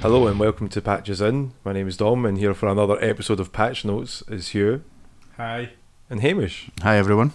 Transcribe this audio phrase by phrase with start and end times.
[0.00, 1.52] Hello and welcome to Patch Us In.
[1.64, 4.82] My name is Dom, and here for another episode of Patch Notes is Hugh
[5.36, 5.70] Hi.
[6.08, 6.70] and Hamish.
[6.82, 7.32] Hi everyone.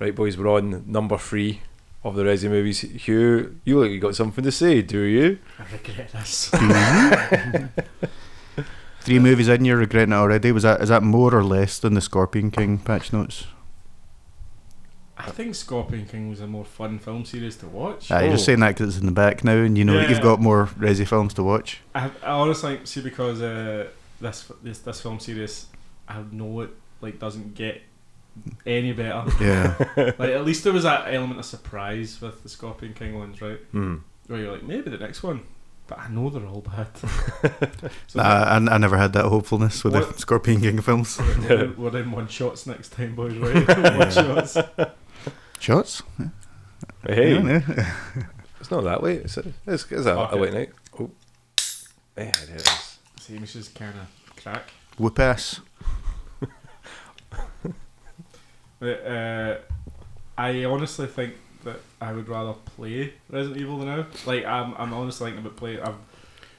[0.00, 1.60] Right, boys, we're on number three
[2.02, 2.80] of the Resi movies.
[2.80, 5.38] Hugh, you look like you got something to say, do you?
[5.58, 6.50] I regret this.
[9.00, 10.50] Three movies in, you're regretting it already.
[10.50, 13.46] Was that is that more or less than the Scorpion King patch notes?
[15.26, 18.10] I think Scorpion King was a more fun film series to watch.
[18.10, 18.46] Ah, you're just Oh.
[18.46, 20.66] saying that because it's in the back now, and you know that you've got more
[20.78, 21.80] Resi films to watch.
[21.94, 23.88] I, I honestly see, because uh,
[24.20, 25.66] this this this film series,
[26.08, 26.70] I know it
[27.00, 27.80] like doesn't get
[28.66, 29.24] any better.
[29.40, 29.74] Yeah,
[30.18, 33.60] like at least there was that element of surprise with the Scorpion King ones, right?
[33.72, 33.96] Hmm.
[34.26, 35.40] Where you're like, maybe the next one,
[35.86, 36.88] but I know they're all bad.
[38.06, 41.18] so nah, I, I never had that hopefulness with the Scorpion King films.
[41.18, 43.36] we're, in, we're in one shots next time, boys.
[43.36, 43.66] Right?
[43.98, 44.56] one shots.
[45.58, 46.02] Shots?
[47.06, 47.92] Hey, Yeah, yeah.
[48.60, 49.16] it's not that way.
[49.16, 50.38] It's, it's, it's a, a Okay.
[50.40, 50.70] late night.
[50.98, 51.10] Oh,
[52.16, 52.98] yeah, there it is.
[53.28, 54.70] Hamish is kind of crack.
[54.98, 55.60] Whoop ass.
[58.82, 59.56] Uh,
[60.36, 64.06] I honestly think that I would rather play Resident Evil than now.
[64.26, 65.80] Like I'm, I'm honestly thinking about playing.
[65.82, 65.96] I'm,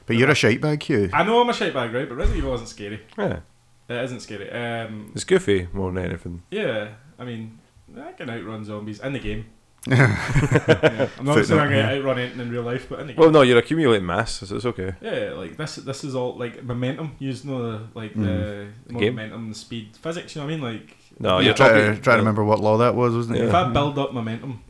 [0.08, 1.10] But you're a shite bag, Hugh.
[1.14, 2.10] I know I'm a shite bag, right?
[2.10, 3.02] But Resident Evil isn't scary.
[3.16, 3.42] Yeah,
[3.90, 4.50] It isn't scary.
[4.50, 6.42] Um, it's goofy more than anything.
[6.50, 7.60] yeah, I mean,
[8.00, 9.46] I can outrun zombies in the game.
[9.88, 11.92] Yeah, I'm not saying I Footnote, can yeah.
[11.92, 13.20] outrun anything in real life, but in the game.
[13.22, 14.96] Well, no, you're accumulating mass, so it's okay.
[15.00, 15.76] Yeah, like this.
[15.76, 17.16] This is all like momentum.
[17.20, 18.72] You know, the like the mm.
[18.88, 19.16] The more game?
[19.16, 20.36] momentum, the speed, physics.
[20.36, 20.80] You know what I mean?
[20.80, 23.42] Like No, Yeah, you're trying to, trying to remember what law that was, wasn't it?
[23.42, 23.50] Yeah.
[23.50, 24.64] if I build up momentum,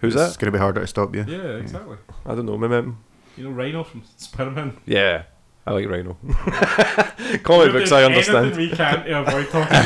[0.00, 0.28] Who's It's that?
[0.28, 1.24] It's going to be harder to stop you.
[1.26, 1.96] yeah, exactly.
[2.26, 2.96] I don't know, Mimim.
[3.36, 4.76] You know, Rhino from Spider-Man.
[4.84, 5.24] Yeah,
[5.66, 6.16] I like Rhino.
[7.42, 8.56] Comic books, I understand.
[8.56, 9.76] We can to avoid talking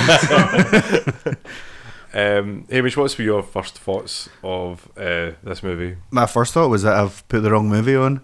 [1.24, 1.36] about.
[2.12, 5.96] Um, Hamish, what's your first thoughts of uh, this movie?
[6.10, 8.20] My first thought was that I've put the wrong movie on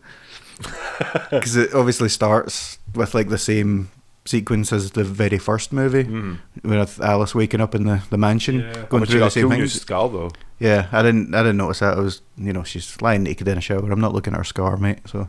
[1.30, 3.90] because it obviously starts with like the same
[4.24, 6.38] sequence as the very first movie Mm.
[6.64, 8.72] with Alice waking up in the, the mansion, Yeah.
[8.88, 9.80] going But through you the got same cool new things.
[9.80, 10.30] skull though.
[10.58, 11.96] Yeah, I didn't I didn't notice that.
[11.96, 13.88] I was you know she's lying naked in a shower.
[13.92, 14.98] I'm not looking at her scar, mate.
[15.06, 15.28] So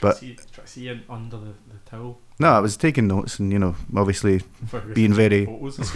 [0.00, 2.18] But- see, try to see under the, the towel.
[2.40, 5.86] No, I was taking notes and you know obviously For being very photos and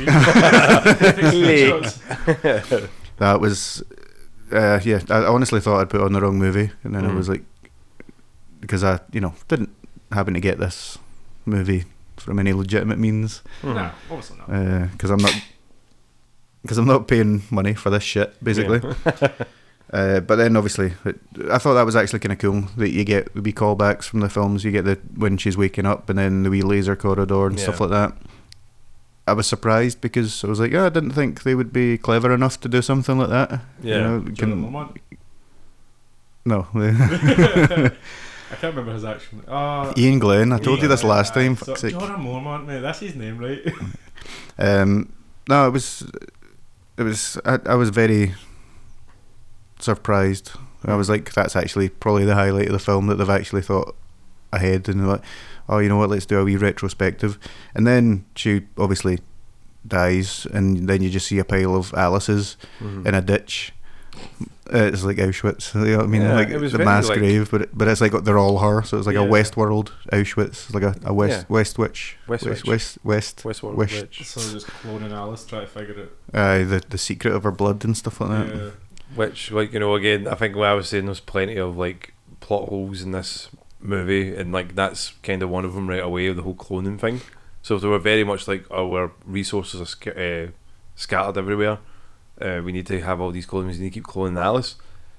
[1.32, 2.88] screenshots.
[3.18, 3.82] that was
[4.52, 5.00] uh, yeah.
[5.08, 7.10] I I honestly thought I'd put on the wrong movie, and then Mhm.
[7.10, 7.44] it was like
[8.60, 9.70] because I you know didn't
[10.10, 10.98] happen to get this
[11.46, 11.84] movie
[12.16, 13.42] from any legitimate means.
[13.62, 13.74] Hmm.
[13.74, 14.90] nah, obviously not.
[14.92, 15.34] because I'm not
[16.62, 18.80] because I'm not paying money for this shit basically.
[19.90, 21.18] Uh, but then obviously, it,
[21.50, 24.20] I thought that was actually kind of cool that you get the wee callbacks from
[24.20, 24.64] the films.
[24.64, 27.80] You get the when she's waking up and then the wee laser corridor and stuff
[27.80, 28.14] like that.
[29.26, 32.32] I was surprised because I was like, oh, I didn't think they would be clever
[32.34, 33.60] enough to do something like that.
[33.82, 33.94] Yeah.
[33.96, 34.96] You know, Jorah can- Mormont.
[36.44, 39.46] no, I can't remember his actual name.
[39.48, 40.52] Uh, Iain Glen.
[40.52, 41.56] I told you this last aye, time.
[41.56, 41.82] so- fuck's.
[41.82, 42.80] Jorah Mormont, mate.
[42.80, 43.60] That's his name, right?
[44.58, 45.12] Um,
[45.48, 46.08] no, it was,
[46.96, 47.38] it was.
[47.44, 48.34] I, I was very
[49.84, 50.52] surprised.
[50.84, 53.94] I was like, that's actually probably the highlight of the film that they've actually thought
[54.52, 55.22] ahead and like,
[55.68, 56.10] oh, you know what?
[56.10, 57.38] Let's do a wee retrospective.
[57.74, 59.20] And then she obviously
[59.86, 63.06] dies, and then you just see a pile of Alice's Mhm.
[63.06, 63.72] in a ditch.
[64.74, 66.22] It's like Auschwitz, you know what I mean?
[66.22, 68.58] Yeah, like it was the mass like- grave, but it, but it's like they're all
[68.58, 69.26] her, so it's like a Yeah.
[69.28, 71.54] Westworld Auschwitz, like a, a West Yeah.
[71.56, 72.66] Westwich, West West Witch.
[72.66, 74.00] West West Westworld Wish.
[74.00, 74.22] Witch.
[74.26, 76.12] so just cloning Alice, try to figure it.
[76.32, 78.72] Uh, the the secret of her blood and stuff like that.
[79.14, 82.14] Which, like, you know, again, I think what I was saying, there's plenty of, like,
[82.40, 83.50] plot holes in this
[83.80, 87.20] movie, and, like, that's kind of one of them right away, the whole cloning thing.
[87.60, 90.46] So they were very much like, our resources are sc- uh,
[90.94, 91.78] scattered everywhere.
[92.40, 94.76] Uh, we need to have all these clones, we need to keep cloning Alice.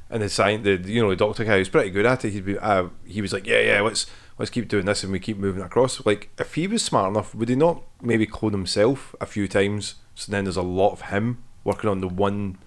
[0.09, 2.31] And the science, the you know, the doctor guy was pretty good at it.
[2.31, 4.05] He'd be, uh, he was like, yeah, yeah, let's
[4.37, 6.05] let's keep doing this, and we keep moving across.
[6.05, 9.95] Like, if he was smart enough, would he not maybe clone himself a few times?
[10.13, 12.59] So then there's a lot of him working on the one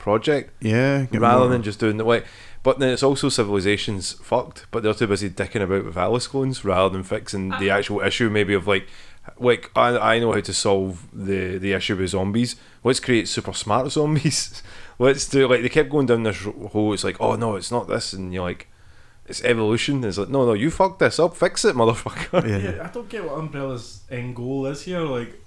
[0.00, 2.24] project Yeah, get rather more- than just doing the way.
[2.62, 6.62] But then it's also civilizations fucked, but they're too busy dicking about with Alice clones
[6.64, 8.28] rather than fixing the uh, actual issue.
[8.28, 8.86] Maybe of like,
[9.38, 12.56] like I, I know how to solve the the issue with zombies.
[12.84, 14.62] Let's create super smart zombies.
[14.98, 16.92] Let's do like they kept going down this hole.
[16.92, 18.68] It's like, oh no, it's not this, and you're like,
[19.26, 20.04] it's evolution.
[20.04, 21.34] It's like, no, no, you fucked this up.
[21.36, 22.46] Fix it, motherfucker.
[22.46, 22.58] yeah.
[22.76, 25.00] Yeah, I don't get what Umbrella's end goal is here.
[25.00, 25.40] Like,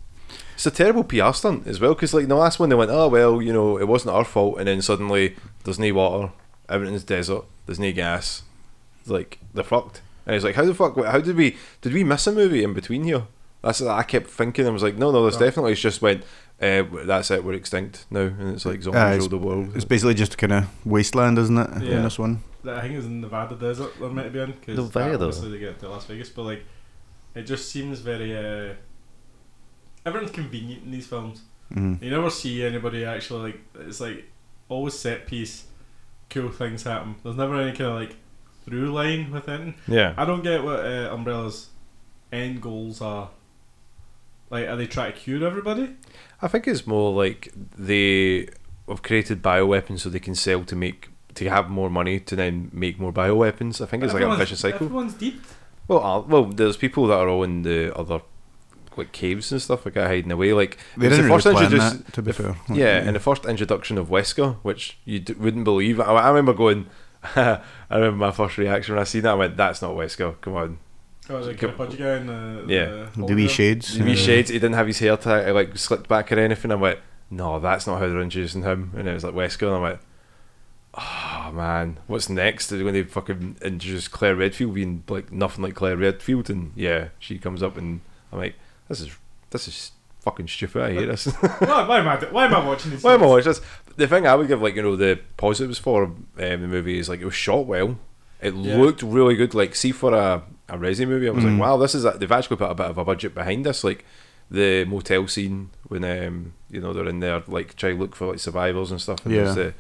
[0.56, 3.08] It's a terrible PR stunt as well because like the last one they went, oh
[3.08, 6.32] well, you know, it wasn't our fault, and then suddenly there's no water,
[6.70, 8.44] everything's desert, there's no gas,
[9.02, 10.02] It's like they're fucked.
[10.26, 10.96] And it's like, how the fuck?
[11.04, 11.58] How did we?
[11.82, 13.24] Did we miss a movie in between here?
[13.62, 14.66] That's what I kept thinking.
[14.66, 15.46] I was like, no, no, this No.
[15.46, 16.24] definitely it's just went.
[16.62, 17.44] Uh, that's it.
[17.44, 19.76] We're extinct now, and it's like zombies Uh, rule the world.
[19.76, 21.70] It's basically just kind of wasteland, isn't it?
[21.84, 21.98] Yeah.
[21.98, 24.52] In this one, I think it was in Nevada desert they're meant to be in
[24.58, 25.16] because Nevada?
[25.16, 26.64] obviously they get to Las Vegas, but like
[27.36, 28.38] it just seems very.
[28.38, 28.76] Uh,
[30.06, 31.42] everyone's convenient in these films.
[31.74, 32.02] Mm.
[32.02, 33.62] You never see anybody actually like.
[33.88, 34.26] It's like
[34.70, 35.66] always set piece,
[36.30, 37.16] cool things happen.
[37.24, 38.16] There's never any kind of like
[38.66, 39.76] through line within.
[39.88, 40.14] Yeah.
[40.18, 41.70] I don't get what uh, Umbrella's
[42.32, 43.30] end goals are.
[44.50, 45.96] Like, are they trying to cure everybody?
[46.42, 48.50] I think it's more like they
[48.88, 52.70] have created bioweapons so they can sell to make to have more money to then
[52.72, 53.82] make more bioweapons.
[53.82, 54.86] I think it's like a vicious cycle.
[54.86, 55.42] Everyone's deep.
[55.88, 58.22] Well, uh, well, there's people that are all in the other
[58.98, 60.54] like caves and stuff like that hiding away.
[60.54, 62.56] Like They it didn't the really first plan introduce- that, to be fair.
[62.72, 66.00] Yeah, and the first introduction of Wesker, which you d- wouldn't believe.
[66.00, 66.88] I, I remember going.
[67.36, 69.32] I remember my first reaction when I seen that.
[69.32, 70.40] I went, "That's not Wesker.
[70.42, 70.78] Come on."
[71.30, 73.08] Oh, the Come- kind guy in the, Yeah.
[73.16, 73.98] the, the wee shades.
[73.98, 74.50] The wee shades.
[74.50, 76.70] He didn't have his hair tie, like slicked back or anything.
[76.72, 77.00] I went,
[77.30, 80.00] "No, that's not how they're introducing him." And it was like Wesker, and I went,
[80.96, 82.72] "Oh man, what's next?
[82.72, 86.74] Are they going to fucking introduce Claire Redfield being like nothing like Claire Redfield?" And
[86.76, 88.02] yeah, she comes up, and
[88.32, 88.56] I'm like,
[88.88, 89.10] "This is
[89.52, 89.92] this is
[90.22, 90.82] fucking stupid.
[90.84, 91.26] I hate this."
[91.60, 92.18] why, why am I?
[92.32, 93.04] Why am I watching this?
[93.04, 93.62] Why am I watching this?
[93.96, 97.10] The thing I would give, like you know, the positives for um, the movie is
[97.10, 97.98] like it was shot well.
[98.42, 98.78] It Yeah.
[98.78, 99.54] looked really good.
[99.54, 101.52] Like, see for a a Resi movie, I was Mm.
[101.54, 103.84] like, wow, this is a, they've actually put a bit of a budget behind this.
[103.84, 104.06] Like
[104.52, 108.28] the motel scene when um you know they're in there like trying to look for
[108.28, 109.26] like survivors and stuff.
[109.26, 109.64] And there's Yeah.
[109.64, 109.74] the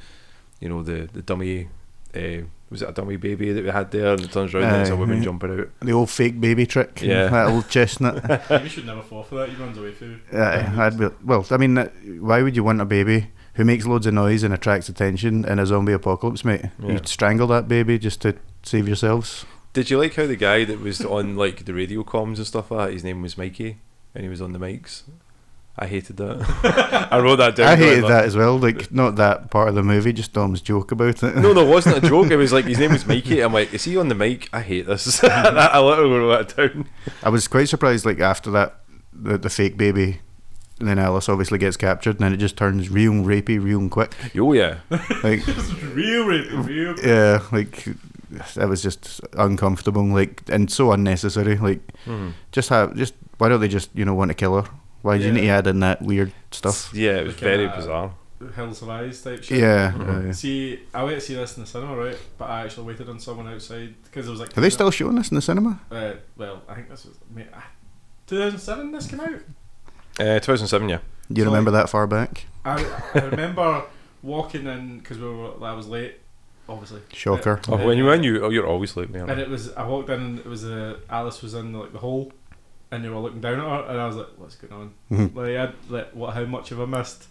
[0.60, 1.70] you know the the dummy.
[2.15, 4.13] Uh, was it a dummy baby that we had there?
[4.13, 5.24] And it turns around and it's a Aye, woman aye.
[5.24, 5.69] jumping out.
[5.81, 7.01] The old fake baby trick.
[7.04, 7.27] Yeah.
[7.30, 8.50] That old chestnut.
[8.63, 9.50] You should never fall for that.
[9.50, 10.19] He runs away through.
[10.31, 11.89] Yeah, I'd be, well, I mean, uh,
[12.19, 15.60] why would you want a baby who makes loads of noise and attracts attention in
[15.60, 16.65] a zombie apocalypse, mate?
[16.81, 16.94] Yeah.
[16.94, 19.45] You'd strangle that baby just to save yourselves.
[19.74, 22.71] Did you like how the guy that was on like the radio comms and stuff
[22.71, 23.77] like that, his name was Mikey,
[24.16, 25.04] and he was on the mics?
[25.78, 27.08] I hated that.
[27.12, 27.68] I wrote that down.
[27.68, 28.60] I hated like- that as well.
[28.60, 31.36] Like, not that part of the movie, just Dom's joke about it.
[31.36, 32.30] No, no, it wasn't a joke.
[32.30, 33.42] It was like his name was Mikey.
[33.42, 34.50] I'm like, is he on the mic?
[34.54, 35.24] I hate this.
[35.24, 36.86] I literally wrote that down.
[37.24, 38.81] I was quite surprised, like, after that,
[39.12, 40.20] the, the fake baby,
[40.80, 44.14] and then Alice obviously gets captured, and then it just turns real rapey real quick.
[44.38, 44.78] Oh yeah,
[45.24, 46.96] Like, It's real, real, real.
[47.04, 47.88] yeah, like,
[48.54, 51.58] that was just uncomfortable, like, and so unnecessary.
[51.58, 52.30] Like, hmm.
[52.52, 54.69] just have, just, why don't they just, you know, want to kill her?
[55.04, 55.34] Why do you Yeah.
[55.36, 56.90] need to add in that weird stuff?
[56.94, 58.12] yeah, it was Looking very at- bizarre.
[58.58, 59.60] Hills of Eyes type shit.
[59.60, 59.92] Yeah.
[59.96, 60.30] Mhm.
[60.30, 62.18] uh, See, I went to see this in the cinema, right?
[62.38, 64.58] But I actually waited on someone outside because it was like.
[64.58, 65.80] Are they still showing this in the cinema?
[65.90, 67.16] Uh, well, I think this was.
[67.34, 67.62] Mate, uh,
[68.28, 69.40] 2007 this came out.
[70.20, 70.98] Uh, 2007, yeah.
[71.32, 72.46] Do you So, remember like- that far back?
[72.66, 72.86] I,
[73.16, 73.84] I remember
[74.22, 75.52] walking in because we were.
[75.64, 76.16] I was late,
[76.68, 77.02] obviously.
[77.14, 77.62] Shocker.
[77.70, 79.30] Oh, when you when you oh, you're always late, man.
[79.30, 79.72] And it was.
[79.74, 82.32] I walked in and it was a Alice was in like the hole,
[82.94, 85.36] and they were looking down at her, and I was like, "What's going on?" Mhm.
[85.36, 86.34] Like, I like, what?
[86.34, 87.28] How much have I missed?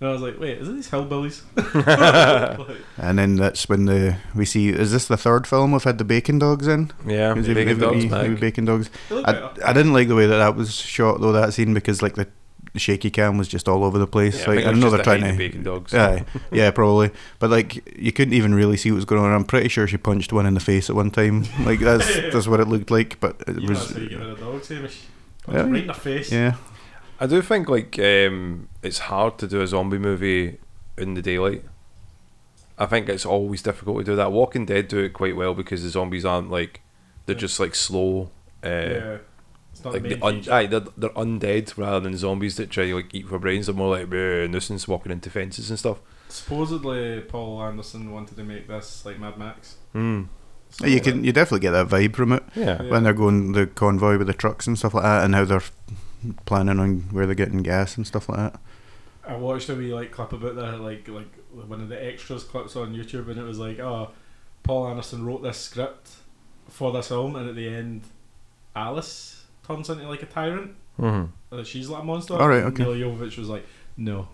[0.00, 4.16] And I was like, "Wait, is it these hillbillies?" Like, And then that's when the
[4.34, 4.68] we see.
[4.70, 6.90] Is this the third film we've had the bacon dogs in?
[7.06, 8.40] yeah, Is bacon is dogs wee- wee back.
[8.40, 8.90] bacon dogs.
[9.10, 9.50] I.
[9.64, 12.28] I didn't like the way that that was shot though that scene because like the
[12.76, 14.40] shaky cam was just all over the place.
[14.40, 15.32] Yeah, like think I it was know they're trying to.
[15.32, 15.92] the bacon dogs.
[15.94, 17.10] Aye, yeah, probably.
[17.38, 19.32] But like you couldn't even really see what was going on.
[19.32, 21.44] I'm pretty sure she punched one in the face at one time.
[21.64, 23.18] Like that's that's what it looked like.
[23.20, 25.02] But it You was that's you get rid of dogs, Hamish.
[25.50, 25.62] Yeah.
[25.62, 26.30] right in the face.
[26.30, 26.56] yeah.
[27.18, 30.58] I do think like um, it's hard to do a zombie movie
[30.96, 31.64] in the daylight.
[32.78, 34.32] I think it's always difficult to do that.
[34.32, 36.80] Walking Dead do it quite well because the zombies aren't like
[37.26, 37.40] they're Yeah.
[37.40, 38.30] just like slow.
[38.64, 39.16] Uh, Yeah.
[39.80, 42.86] It's not like the the un- aye, they're, they're undead rather than zombies that try
[42.86, 43.66] to like eat for brains.
[43.66, 46.00] They're more like "Bleh," nuisance walking into fences and stuff.
[46.28, 49.76] Supposedly, Paul Anderson wanted to make this like Mad Max.
[49.94, 50.28] Mm.
[50.68, 52.82] So, You can you definitely get that vibe from it Yeah.
[52.82, 52.90] Yeah.
[52.90, 55.62] when they're going the convoy with the trucks and stuff like that, and how they're
[56.44, 58.60] planning on where they're getting gas and stuff like that.
[59.26, 61.32] I watched a wee like clip about that, like like
[61.66, 64.10] one of the extras clips on YouTube, and it was like, oh,
[64.62, 66.10] Paul Anderson wrote this script
[66.68, 68.02] for this film, and at the end,
[68.76, 69.29] Alice
[69.74, 70.72] turns into like a tyrant.
[70.98, 71.54] Mm-hmm.
[71.54, 72.34] Uh, she's like a monster.
[72.34, 72.82] All right, and okay.
[72.84, 74.28] Milla Jovovich was like, no,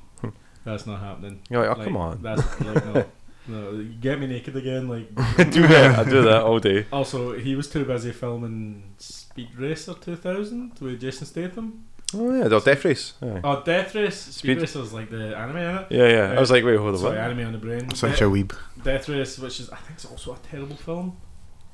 [0.65, 1.41] that's not happening.
[1.49, 3.05] You're like, oh Like, come on, That's like no,
[3.49, 4.89] no, you get me naked again.
[4.89, 5.09] Like
[5.51, 5.99] do that.
[5.99, 6.87] I do that all day.
[6.93, 11.87] also, he was too busy filming Speed Racer 2000 with Jason Statham.
[12.15, 13.15] Oh yeah, the Death Race.
[13.21, 13.41] Aye.
[13.43, 14.17] Oh, Death Race.
[14.17, 15.87] Speed, Speed- Racer's like the anime in it.
[15.91, 16.37] Yeah, yeah.
[16.37, 17.01] I was like, wait, hold on.
[17.01, 17.25] Sorry, what?
[17.25, 17.93] anime on the brain.
[17.95, 18.57] Such De- a weeb.
[18.83, 21.17] Death Race, which is I think it's also a terrible film.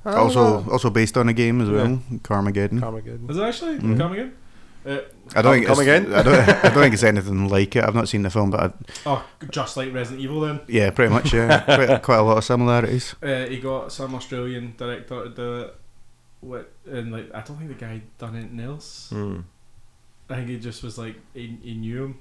[0.04, 1.75] Also also based on a game as Yeah.
[1.75, 2.80] well, Carmageddon.
[2.80, 3.30] Carmageddon.
[3.30, 4.32] Is it actually come again?
[4.85, 4.99] Uh,
[5.37, 6.12] I don't Come- think come it's, again?
[6.12, 7.85] I don't, I don't think it's anything like it.
[7.85, 8.71] I've not seen the film, but I,
[9.06, 10.40] oh, just like Resident Evil.
[10.40, 11.32] Then yeah, pretty much.
[11.32, 13.14] Yeah, quite, quite a lot of similarities.
[13.23, 15.75] uh, he got some Australian director to do it.
[16.40, 19.11] What and like I don't think the guy done anything else.
[19.14, 19.44] Mm.
[20.28, 22.18] I think he just was like he, he knew him.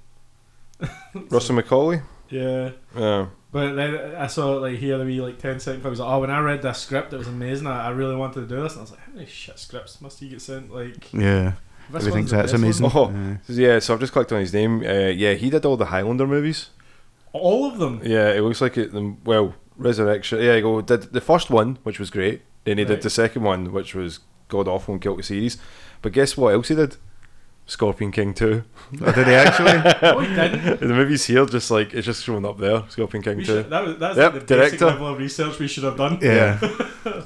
[1.31, 2.01] Russell Mulcahy.
[2.29, 3.25] Yeah, Yeah.
[3.51, 5.87] But then I saw like here the wee like 10 second clip.
[5.87, 7.67] It was like, oh, when I read that script, it was amazing.
[7.67, 8.73] I, I really wanted to do this.
[8.73, 10.73] And I was like, how many shit scripts must he get sent?
[10.73, 11.53] Like, Yeah,
[11.91, 12.89] this everything that's amazing.
[12.93, 13.09] Oh.
[13.11, 13.35] Yeah.
[13.47, 14.79] Yeah, so I've just clicked on his name.
[14.85, 16.69] Uh, yeah, he did all the Highlander movies.
[17.33, 18.01] All of them.
[18.03, 18.91] Yeah, it looks like it.
[19.25, 20.39] Well, Resurrection.
[20.41, 22.41] Yeah, you go did the first one, which was great.
[22.65, 22.89] Then he Right.
[22.89, 25.57] did the second one, which was god awful and killed the series.
[26.01, 26.97] But guess what else he did?
[27.67, 28.63] Scorpion King two.
[29.01, 29.71] Oh, did he actually?
[30.01, 30.79] No, he didn't.
[30.81, 32.83] the movie's here, just like it's just showing up there.
[32.89, 33.61] Scorpion King We two.
[33.63, 34.85] should, that was, that's Yep, like the basic director.
[34.87, 36.19] level of research we should have done.
[36.21, 36.59] Yeah,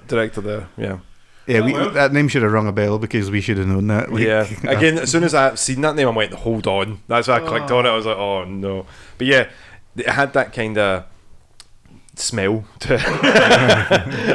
[0.07, 0.67] Director there.
[0.77, 0.99] Yeah.
[1.47, 1.61] yeah.
[1.61, 1.89] We, Oh, well.
[1.91, 4.11] that name should have rung a bell because we should have known that.
[4.11, 4.47] Like, yeah.
[4.69, 7.01] Again, as soon as I seen that name, I went, hold on.
[7.07, 7.89] That's why I clicked on it.
[7.89, 8.85] I was like, oh no.
[9.17, 9.49] But yeah,
[9.95, 11.05] it had that kind of
[12.15, 13.01] smell to it.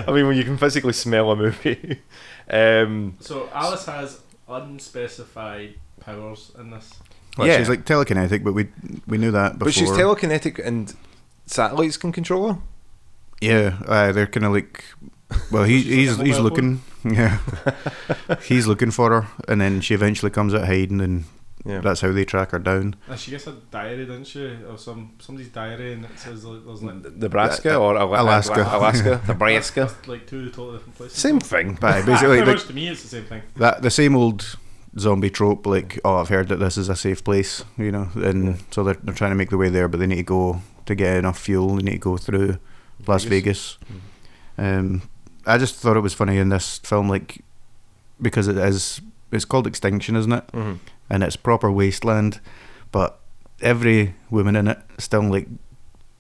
[0.09, 2.01] I mean, when you can physically smell a movie.
[2.51, 6.93] Um, So Alice has unspecified powers in this.
[7.39, 7.59] Well, Yeah.
[7.59, 8.69] she's like telekinetic, but we
[9.07, 9.67] we knew that before.
[9.67, 10.93] but she's telekinetic and
[11.47, 12.59] satellites can control her.
[13.41, 14.85] Yeah, uh, they're kind of like.
[15.51, 16.83] Well, he, She's he's he's mobile looking.
[17.03, 17.39] Yeah,
[18.43, 21.25] he's looking for her, and then she eventually comes out hiding, and
[21.65, 21.81] Yeah.
[21.81, 22.97] that's how they track her down.
[23.09, 24.45] And she gets a diary, didn't she?
[24.69, 28.63] Or some somebody's diary, and it says like, there's like, Nebraska Uh, or Ala- Alaska.
[28.71, 29.21] Alaska.
[29.29, 29.81] Nebraska.
[29.87, 31.17] that's like two totally different places.
[31.19, 31.79] Same thing.
[31.81, 33.43] But basically, pretty like, to me, it's the same thing.
[33.57, 34.59] that the same old
[34.99, 35.67] zombie trope.
[35.67, 38.55] Like, oh, I've heard that this is a safe place, you know, and Yeah.
[38.71, 40.95] so they're they're trying to make their way there, but they need to go to
[40.95, 41.77] get enough fuel.
[41.77, 42.59] They need to go through
[43.07, 43.79] Las Vegas.
[44.59, 45.03] Um,
[45.47, 47.43] I just thought it was funny in this film, like
[48.21, 49.01] because it is
[49.33, 50.45] it's called Extinction, isn't it?
[50.53, 50.73] hmm
[51.13, 52.41] and it's proper wasteland,
[52.93, 53.19] but
[53.61, 55.49] every woman in it still like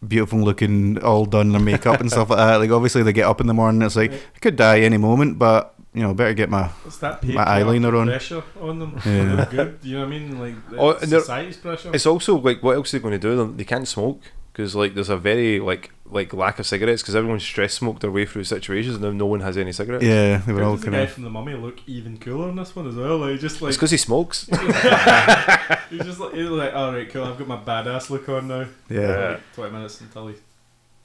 [0.06, 2.56] beautiful looking, all done their makeup and stuff like that.
[2.56, 4.12] Like obviously they get up in the morning, it's like.
[4.12, 7.98] I could die any moment, but you know better get my It's that My eyeliner
[8.00, 8.06] on.
[8.08, 8.92] pressure on them.
[9.04, 9.34] Yeah.
[9.36, 9.78] They're good.
[9.82, 10.38] You know what I mean?
[10.38, 11.90] Like Oh, it's society's pressure.
[11.92, 13.36] It's also like, what else are they going to do?
[13.36, 14.20] They- They can't smoke
[14.52, 18.10] because like there's a very like like lack of cigarettes because everyone's stress smoked their
[18.10, 20.04] way through situations and now no one has any cigarettes.
[20.04, 20.38] yeah.
[20.38, 22.74] They were all the kind guy of from the Mummy look even cooler in this
[22.76, 23.18] one as well?
[23.18, 24.46] Like just like It's because he smokes.
[25.90, 27.24] he's just like, he's like, all right, cool.
[27.24, 28.66] I've got my badass look on now.
[28.88, 29.28] yeah.
[29.30, 30.34] Like, Twenty minutes until he,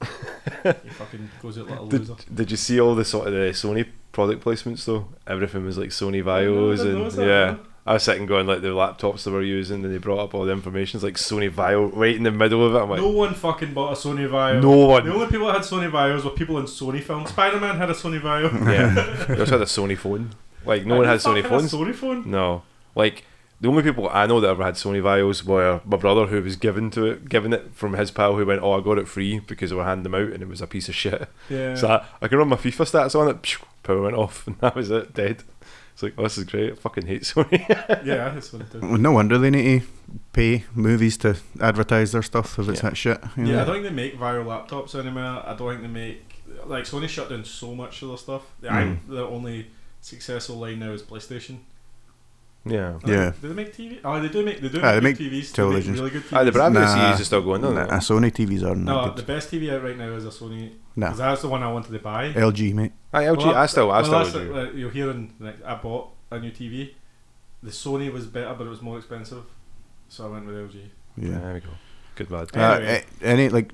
[0.00, 2.14] he fucking goes out like a Did, loser.
[2.34, 5.06] did you see all the sort of the Sony product placements though?
[5.26, 7.56] Everything was like Sony Vaios and that, yeah.
[7.86, 10.44] I was sitting going like the laptops they were using and they brought up all
[10.44, 10.96] the information.
[10.96, 12.78] It's like Sony Vaio right in the middle of it.
[12.78, 14.60] I'm like, no one fucking bought a Sony Vaio.
[14.60, 15.04] no one.
[15.04, 17.28] The only people that had Sony Vaios were people in Sony films.
[17.28, 18.50] Spider Man had a Sony Vaio.
[18.72, 20.30] Yeah, they also had a Sony phone.
[20.64, 21.72] Like no Like, one had Sony phones.
[21.72, 22.28] Sony phone.
[22.28, 22.62] No,
[22.96, 23.22] like
[23.60, 26.56] the only people I know that ever had Sony Vaios were my brother, who was
[26.56, 29.38] given to it, given it from his pal, who went, "Oh, I got it free
[29.38, 31.74] because they were handing them out, and it was a piece of shit." Yeah.
[31.76, 33.56] So I, I can run my FIFA stats on it.
[33.86, 35.42] Phew, Power went off, and that was it, dead.
[35.92, 36.72] It's like, oh, this is great.
[36.72, 37.66] I fucking hate Sony.
[38.04, 38.82] yeah, that's what it did.
[38.82, 39.86] Well, no wonder they need to
[40.34, 42.90] pay movies to advertise their stuff if it's Yeah.
[42.90, 43.18] that shit.
[43.36, 43.62] you Yeah.
[43.62, 45.42] I don't think they make viral laptops anymore.
[45.46, 46.22] I don't think they make
[46.66, 48.42] like Sony shut down so much of their stuff.
[48.60, 48.98] The, Mm.
[49.08, 49.70] the only
[50.02, 51.60] successful line now is PlayStation.
[52.66, 52.98] Yeah.
[53.04, 53.30] I Yeah.
[53.30, 53.98] think- Do they make TV?
[54.04, 54.60] Oh, they do make.
[54.60, 55.52] They do Ah, make, they good TVs.
[55.52, 55.84] televisions.
[55.84, 56.32] They make really good TVs.
[56.40, 56.94] Ah, the Bravia Nah.
[56.94, 58.00] series is still going, doesn't Nah, it?
[58.00, 60.72] Sony TVs are no, not the best TV out right now is a Sony.
[60.96, 62.32] Nah, Because that's the one I wanted to buy.
[62.34, 62.92] LG mate.
[63.12, 64.54] Aye, LG, Well, I still, I well, still do.
[64.54, 66.94] like, you're hearing like I bought a new TV.
[67.62, 69.42] The Sony was better, but it was more expensive,
[70.08, 70.80] so I went with LG.
[71.16, 71.38] Yeah.
[71.38, 71.68] There we go.
[72.16, 72.48] Good lad.
[72.54, 73.04] Uh, Anyway.
[73.22, 73.72] a- any like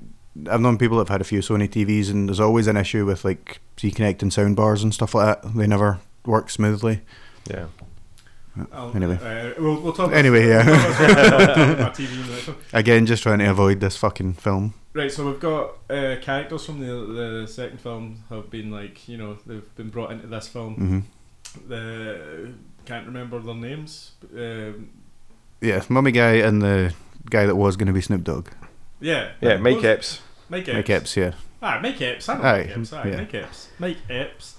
[0.49, 3.05] I've known people that have had a few Sony TVs, and there's always an issue
[3.05, 5.53] with like see connecting sound bars and stuff like that.
[5.55, 7.01] They never work smoothly.
[7.49, 7.65] Yeah.
[8.71, 9.15] I'll- Anyway.
[9.21, 10.07] uh, we'll, we'll talk.
[10.07, 10.65] About, Anyway, yeah.
[10.65, 12.57] we'll talk about my TV in the next one.
[12.73, 14.73] Again, just trying to avoid this fucking film.
[14.93, 19.17] Right, so we've got uh, characters from the the second film have been like you
[19.17, 20.75] know they've been brought into this film.
[20.75, 20.99] hmm
[21.67, 22.53] The
[22.85, 24.11] can't remember their names.
[24.35, 24.89] Um,
[25.61, 26.93] Yeah, mummy guy and the
[27.29, 28.49] guy that was going to be Snoop Dogg.
[28.99, 30.21] yeah, Yeah, Mike Those- Epps.
[30.49, 30.75] Mike Epps.
[30.75, 31.31] Mike Epps, yeah.
[31.61, 32.27] Ah, Mike Epps.
[32.29, 32.93] I know Aye, Mike Epps.
[32.93, 33.15] Aye, yeah.
[33.17, 33.69] Mike Epps.
[33.79, 34.55] Mike Epps.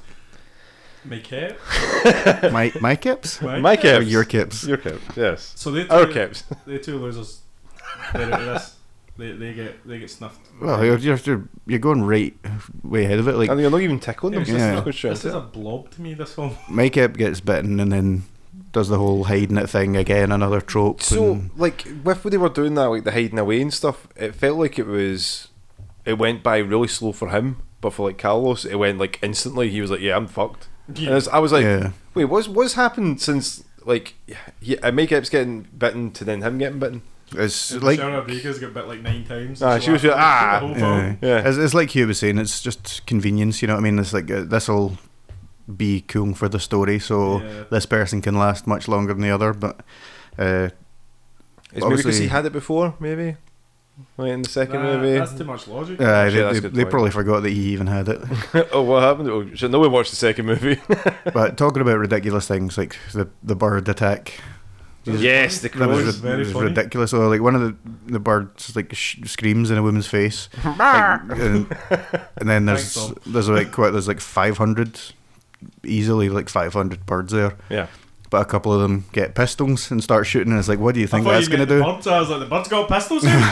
[1.05, 2.53] Mike Epps.
[2.53, 3.43] Mike, Mike Epps?
[3.43, 4.07] Mike Mike Or Epps.
[4.07, 4.65] your caps.
[4.67, 5.53] Your Kips, yes.
[5.57, 6.45] So they Our two, Kips.
[6.67, 7.41] they two losers.
[8.13, 8.71] They're out of.
[9.17, 10.41] They, they get they get snuffed.
[10.61, 12.35] Well, you're, you're, you're, you're going right
[12.83, 13.37] way ahead of it.
[13.37, 14.43] Like, and you're not even tickling them.
[14.43, 14.83] It's It's Yeah.
[14.85, 16.15] just This is a blob to me.
[16.15, 16.57] This film.
[16.69, 18.25] Mike Epps gets bitten and then
[18.73, 21.01] does the whole hiding it thing again, another trope.
[21.01, 24.09] So, and- like, with what they were doing that, like the hiding away and stuff,
[24.17, 25.47] it felt like it was,
[26.05, 29.71] it went by really slow for him, but for like Carlos, it went like instantly.
[29.71, 31.91] He was like, "Yeah, I'm fucked." And it's- I was like, yeah.
[32.15, 34.15] "Wait, what's what's happened since like
[34.61, 37.03] he, Mike Epps getting bitten to then him getting bitten?"
[37.37, 39.61] It's And like Michelle Rodriguez got bit like nine times.
[39.63, 40.61] Ah, she was just, ah.
[40.63, 41.17] Yeah.
[41.21, 41.49] Yeah.
[41.49, 43.99] It's, it's like Hugh was saying, it's just convenience, you know what I mean?
[43.99, 44.99] It's like, uh, this will
[45.75, 47.65] be cool for the story, so Yeah.
[47.71, 49.81] this person can last much longer than the other, but
[50.39, 50.69] uh,
[51.73, 53.37] It's maybe because he had it before, maybe.
[54.17, 55.19] Like in the second Nah, movie.
[55.19, 56.01] That's too much logic.
[56.01, 58.21] Uh, Actually, they they, they probably forgot that he even had it.
[58.73, 59.29] oh, what happened?
[59.31, 60.81] Oh, so no one watched the second movie.
[61.33, 64.41] but talking about ridiculous things like the the bird attack,
[65.05, 65.81] yes, the funny.
[65.87, 67.13] that was, ri- very was ridiculous.
[67.13, 67.77] Or like one of the
[68.13, 71.77] the birds like sh- screams in a woman's face, like, and,
[72.37, 75.01] and then there's there's like quite there's like 500,
[75.85, 77.57] easily like 500 birds there.
[77.71, 77.87] Yeah.
[78.35, 81.01] But a couple of them get pistols and start shooting, and it's like, what do
[81.01, 81.81] you think thought that's you gonna do?
[81.85, 82.07] Birds.
[82.09, 83.51] I was like, the birds got pistols now.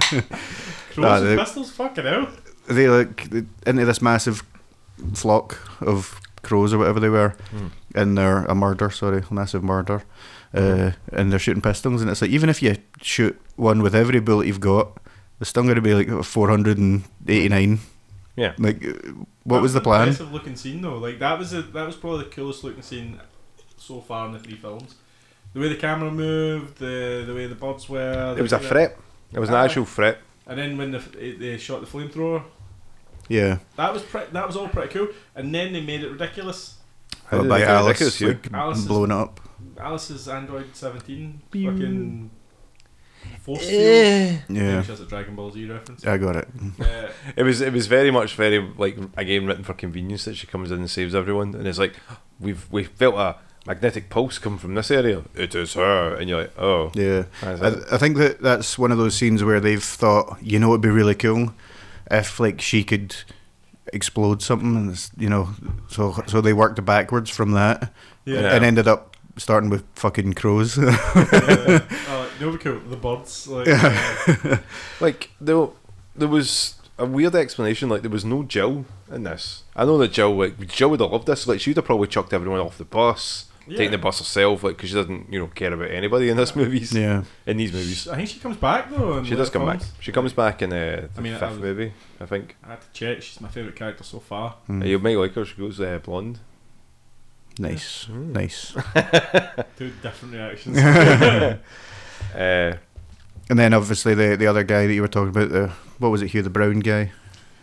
[0.00, 2.28] Crows Nah, with they- pistols, fucking hell.
[2.66, 4.42] They like they- into this massive
[5.12, 7.66] flock of crows or whatever they were, Hmm.
[7.94, 8.88] and they're a murder.
[8.90, 10.02] Sorry, a massive murder.
[10.54, 14.20] Uh, and they're shooting pistols, and it's like even if you shoot one with every
[14.20, 14.96] bullet you've got,
[15.40, 17.80] it's still going to be like four hundred and eighty nine.
[18.34, 18.54] Yeah.
[18.58, 18.82] Like,
[19.42, 20.08] what That was the plan?
[20.08, 20.96] Impressive looking scene though.
[20.96, 23.20] Like that was a, that was probably the coolest looking scene
[23.84, 24.94] so far in the three films.
[25.52, 28.34] The way the camera moved, the the way the birds were.
[28.36, 28.98] It was a threat.
[29.32, 29.64] It was an Aye.
[29.66, 30.18] actual threat.
[30.46, 30.98] And then when the,
[31.38, 32.42] they shot the flamethrower,
[33.28, 35.08] Yeah, that was pre- that was all pretty cool.
[35.34, 36.76] And then they made it ridiculous.
[37.26, 38.28] How did by they Alice ridiculous, you?
[38.28, 39.40] like Alice is- blowing up.
[39.78, 42.30] Alice's Android 17 fucking
[43.40, 43.80] force field.
[43.82, 44.38] Eh.
[44.48, 46.06] Yeah, That's a Dragon Ball Z reference.
[46.06, 46.48] I got it.
[46.80, 50.46] Uh, It was it was very much very like again written for convenience that she
[50.46, 51.94] comes in and saves everyone and it's like
[52.40, 53.36] we've we felt a
[53.66, 55.22] magnetic pulse come from this area.
[55.34, 57.24] It is her and you're like, oh Yeah.
[57.42, 60.80] I, I think that that's one of those scenes where they've thought, you know, it'd
[60.80, 61.54] be really cool
[62.10, 63.16] if like she could
[63.92, 65.50] explode something, and it's, you know,
[65.88, 67.92] so so they worked backwards from that
[68.24, 68.54] yeah.
[68.54, 70.78] and ended up starting with fucking crows.
[70.78, 71.80] yeah.
[72.08, 72.80] Oh, no, be cool.
[72.80, 73.46] The birds.
[73.46, 74.58] Like, uh,
[75.00, 75.68] like there
[76.16, 79.64] there was a weird explanation like there was no Jill in this.
[79.74, 81.46] I know that Jill like Jill would have loved this.
[81.46, 83.76] Like she'd have probably chucked everyone off the bus, yeah.
[83.76, 86.54] taken the bus herself, like because she doesn't you know care about anybody in this
[86.56, 86.92] movies.
[86.92, 89.18] yeah, In these movies, I think she comes back though.
[89.18, 89.80] in she does come back.
[90.00, 92.56] She comes back in uh, the I mean, I fifth was- movie, I think.
[92.64, 93.22] I had to check.
[93.22, 94.56] She's my favourite character so far.
[94.68, 94.86] Mm.
[94.86, 95.44] You might like her.
[95.44, 96.38] She goes uh, blonde.
[97.58, 98.32] nice, Mm.
[98.32, 98.72] nice.
[99.78, 100.78] Two different reactions.
[102.34, 102.76] Uh,
[103.50, 106.22] And then obviously the the other guy that you were talking about, the what was
[106.22, 107.12] it, Hugh the Brown guy?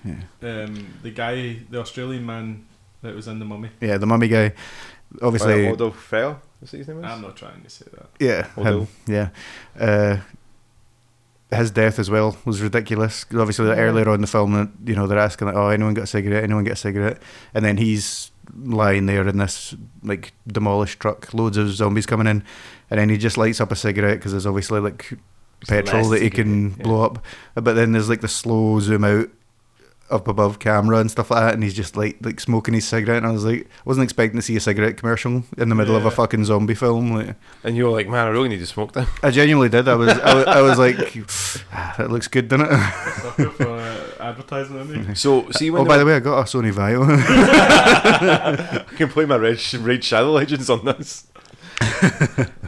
[0.06, 0.22] Yeah.
[0.44, 2.66] um, the guy, the Australian man
[3.02, 3.70] that was in the mummy.
[3.82, 4.54] Yeah, the mummy guy.
[5.22, 6.38] Obviously, uh, Oded Fehr.
[6.62, 7.00] Is that his name?
[7.04, 7.06] Is?
[7.12, 8.10] I'm not trying to say that.
[8.20, 9.30] Yeah, Although- him, yeah.
[9.80, 10.18] Uh,
[11.54, 13.24] his death as well was ridiculous.
[13.26, 13.76] 'Cause obviously, Yeah.
[13.76, 16.44] earlier on in the film, you know they're asking like, "Oh, anyone got a cigarette?
[16.46, 17.22] Anyone get a cigarette?"
[17.54, 22.44] And then he's lying there in this like demolished truck, loads of zombies coming in,
[22.90, 25.18] and then he just lights up a cigarette because there's obviously like
[25.68, 26.84] petrol that he can yeah.
[26.84, 27.24] blow up.
[27.56, 29.28] But then there's like the slow zoom out
[30.12, 33.18] up above camera and stuff like that, and he's just like like smoking his cigarette.
[33.18, 35.96] And I was like, I wasn't expecting to see a cigarette commercial in the middle
[35.96, 37.12] of a fucking zombie film.
[37.14, 39.08] Like, And you were like, man, I really need to smoke that.
[39.24, 39.88] I genuinely did.
[39.88, 40.98] I was, I was, I was like,
[41.74, 43.52] ah, that looks good, doesn't it?
[43.54, 45.16] For uh, advertising, isn't?
[45.22, 47.06] So see when oh, by were- the way, I got a Sony Vaio.
[47.82, 51.28] I can play my Raid, Raid Shadow Legends on this.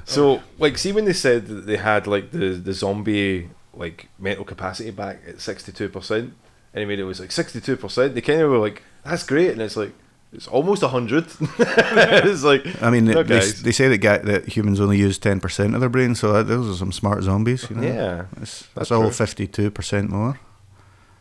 [0.05, 4.45] so, like, see when they said that they had like the the zombie like mental
[4.45, 6.33] capacity back at sixty two percent,
[6.73, 8.15] and he made it was like sixty two percent.
[8.15, 9.93] They kind of were like, "That's great," and it's like
[10.31, 11.25] it's almost hundred.
[11.59, 13.61] it's like, I mean, they, No, they, guys.
[13.61, 16.47] they say that guy, that humans only use ten percent of their brain, so that,
[16.47, 17.69] those are some smart zombies.
[17.69, 17.83] You know?
[17.83, 20.39] yeah, that's, that's that's all fifty two percent more.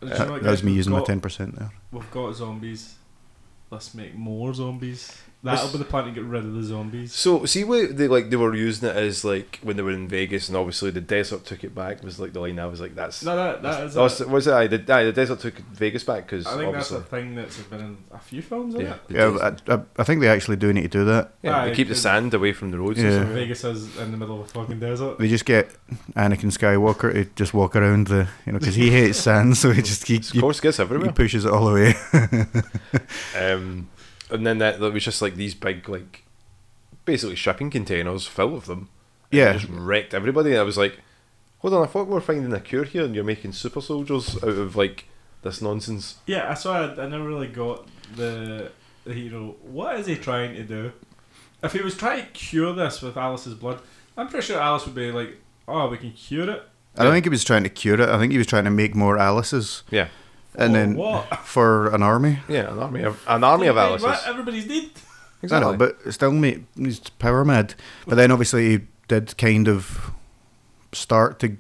[0.01, 1.71] Do you That, know that was me We've using my ten percent there.
[1.91, 2.95] We've got zombies.
[3.71, 5.17] Let's make more zombies.
[5.45, 7.13] That'll be the plan to get rid of the zombies.
[7.13, 10.07] So see what they like they were using it as like when they were in
[10.07, 12.95] Vegas and obviously the desert took it back was like the line I was like
[12.95, 13.97] that's No, that, that is.
[13.97, 14.53] A- was, was it?
[14.53, 17.35] Aye, the, aye, the desert took Vegas back because I think that's obviously a thing
[17.35, 19.09] that's been in a few films, isn't yeah, it?
[19.09, 21.33] the Yeah, desert- I, I, I think they actually do need to do that.
[21.43, 23.03] yeah, Aye, they keep the sand away from the roads.
[23.03, 23.11] Yeah.
[23.23, 25.19] And Vegas is in the middle of a fucking desert.
[25.19, 25.71] They just get
[26.15, 29.83] Anakin Skywalker to just walk around the, you know, because he hates sand, so he
[29.83, 31.95] just he, Of course, gets everywhere he pushes it all away.
[33.37, 33.89] Um,
[34.33, 36.25] and then that, that was just like these big like
[37.05, 38.89] basically shipping containers full of them.
[39.31, 39.53] And Yeah.
[39.55, 40.51] just wrecked everybody.
[40.51, 40.99] And I was like,
[41.59, 44.37] hold on, I thought we were finding a cure here, and you're making super soldiers
[44.43, 45.07] out of like
[45.43, 46.17] this nonsense.
[46.27, 46.87] Yeah, I saw.
[46.95, 48.71] I, I never really got the,
[49.05, 49.57] the hero.
[49.63, 50.93] What is he trying to do?
[51.63, 53.81] If he was trying to cure this with Alice's blood,
[54.17, 55.37] I'm pretty sure Alice would be like,
[55.69, 56.63] "Oh, we can cure it."
[56.99, 58.09] I don't think he was trying to cure it.
[58.09, 60.09] I think he was trying to make more Alice's, Yeah,
[60.57, 61.39] and then what?
[61.45, 62.39] for an army.
[62.49, 64.05] yeah, an army of an army of Like, Alice's.
[64.05, 64.27] what?
[64.27, 64.91] Everybody's dead.
[65.51, 67.75] I know, but still, mate, he's power mad.
[68.07, 70.13] But then obviously he did kind of
[70.93, 71.57] start to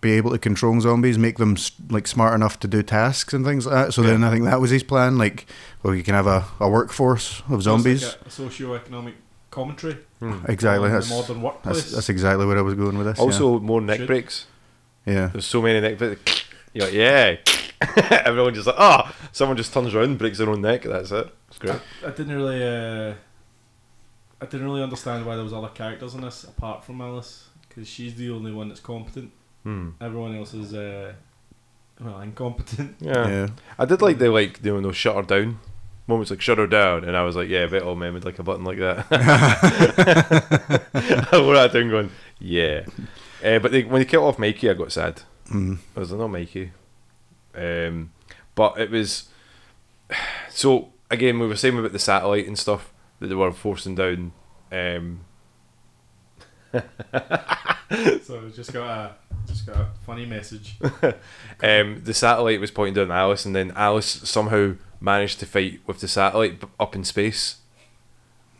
[0.00, 3.44] be able to control zombies, make them s- like smart enough to do tasks and
[3.44, 3.94] things like that.
[3.94, 5.18] So then I think that was his plan.
[5.18, 5.46] Like,
[5.82, 8.02] well, you can have a, a workforce of zombies.
[8.02, 9.14] It's like a socio-economic
[9.50, 9.98] commentary.
[10.18, 10.44] Hmm.
[10.48, 10.88] Exactly.
[10.88, 11.76] on That's, the modern workplace.
[11.76, 13.18] that's that's exactly where I was going with this.
[13.18, 14.06] Also, more neck Should.
[14.06, 14.46] breaks.
[15.06, 15.28] Yeah.
[15.28, 15.98] There's so many neck.
[15.98, 17.36] But you're like, yeah.
[18.10, 20.82] Everyone just like, oh, someone just turns around, breaks their own neck.
[20.82, 21.34] That's it.
[21.48, 21.80] It's great.
[22.04, 23.14] I didn't really, uh,
[24.40, 27.88] I didn't really understand why there was other characters in this apart from Alice, because
[27.88, 29.32] she's the only one that's competent.
[29.62, 29.90] Hmm.
[30.00, 31.12] Everyone else is, uh,
[32.00, 32.96] well, incompetent.
[33.00, 33.28] Yeah.
[33.28, 33.48] Yeah.
[33.78, 35.58] I did like the like you know shut her down
[36.06, 38.24] moments like shut her down, and I was like, yeah, I bet all men would
[38.24, 39.06] like a button like that.
[41.32, 42.86] I wore that down going, yeah.
[43.44, 45.22] Uh, but they, when they killed off Mikey, I got sad.
[45.50, 45.78] Mm.
[45.96, 46.72] I was like, not Mikey.
[47.56, 48.12] Um,
[48.54, 49.28] but it was
[50.50, 54.32] so again we were saying about the satellite and stuff that they were forcing down.
[54.72, 55.20] Um,
[58.22, 59.14] so just got a,
[59.46, 60.76] just got a funny message.
[61.62, 65.80] um, the satellite was pointing down at Alice, and then Alice somehow managed to fight
[65.86, 67.56] with the satellite up in space.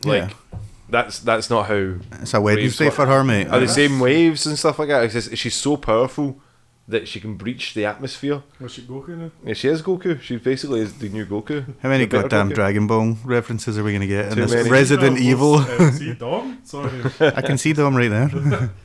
[0.03, 0.57] Like Yeah.
[0.89, 3.47] that's that's not how It's a Wednesday Waves- for her, mate.
[3.47, 5.03] are the same waves and stuff like that.
[5.03, 6.39] It's just, she's so powerful
[6.87, 8.43] that she can breach the atmosphere.
[8.59, 9.31] Was she Goku now?
[9.43, 10.21] Yeah, she is Goku.
[10.21, 11.65] She basically is the new Goku.
[11.81, 12.55] How many goddamn Goku.
[12.55, 14.69] Dragon Ball references are we going to get in this many.
[14.69, 15.55] Resident No, Evil?
[15.55, 16.59] uh, see Dom?
[16.63, 17.03] Sorry.
[17.19, 18.69] I can see them right there.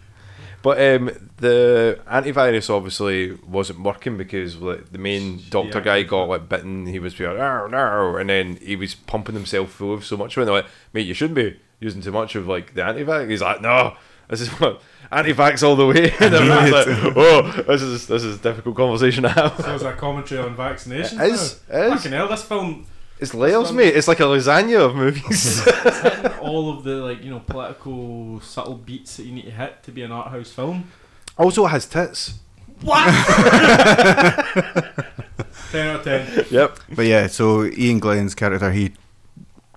[0.62, 5.84] But um, the antivirus obviously wasn't working because like, the main doctor Yeah.
[5.84, 6.86] guy got like bitten.
[6.86, 10.36] He was like, no, no, and then he was pumping himself full of so much.
[10.36, 13.28] And they're like, mate, you shouldn't be using too much of like the antivirus.
[13.28, 13.96] He's like, no,
[14.28, 14.80] this is what
[15.12, 16.11] antivax all the way.
[16.20, 19.57] and everyone's like, oh, this is this is a difficult conversation to have.
[19.57, 21.20] So is that commentary on vaccinations?
[21.20, 21.79] It is, now?
[21.79, 21.92] it is.
[21.94, 22.87] Fucking hell, this film
[23.20, 23.94] It's layers, mate.
[23.94, 25.66] It's like a lasagna of movies.
[25.66, 29.83] is all of the like you know political subtle beats that you need to hit
[29.83, 30.90] to be an art house film.
[31.37, 32.35] also, it has tits.
[32.81, 33.05] What?
[35.70, 36.46] Ten out of ten.
[36.51, 36.81] Yep.
[36.94, 38.92] But yeah, so Iain Glen's character, he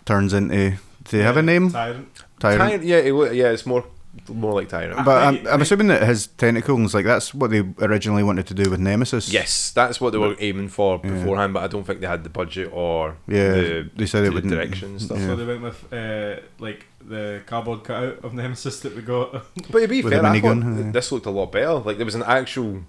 [0.06, 0.72] turns into.
[1.06, 1.70] Do they have a name?
[1.70, 2.10] Tyrant.
[2.40, 2.60] Tyrant.
[2.62, 3.86] Tyrant, yeah, it, wa- yeah, it's more
[4.30, 5.06] more like Tyrant.
[5.06, 8.54] But I I'm, I'm assuming that his tentacles, like that's what they originally wanted to
[8.54, 9.32] do with Nemesis.
[9.32, 12.30] Yes, that's what they were aiming for beforehand, but I don't think they had the
[12.30, 14.54] budget or Yeah, the, they said it the wouldn't.
[14.54, 15.20] direction and stuff.
[15.20, 15.28] Yeah.
[15.28, 19.32] So they went with uh, like the cardboard cutout of Nemesis that we got.
[19.72, 20.92] But to be With fair, a I thought minigun, th- yeah.
[20.92, 21.74] this looked a lot better.
[21.76, 22.82] Like there was an actual,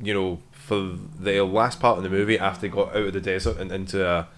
[0.00, 3.20] you know, for the last part of the movie after they got out of the
[3.20, 4.28] desert and into a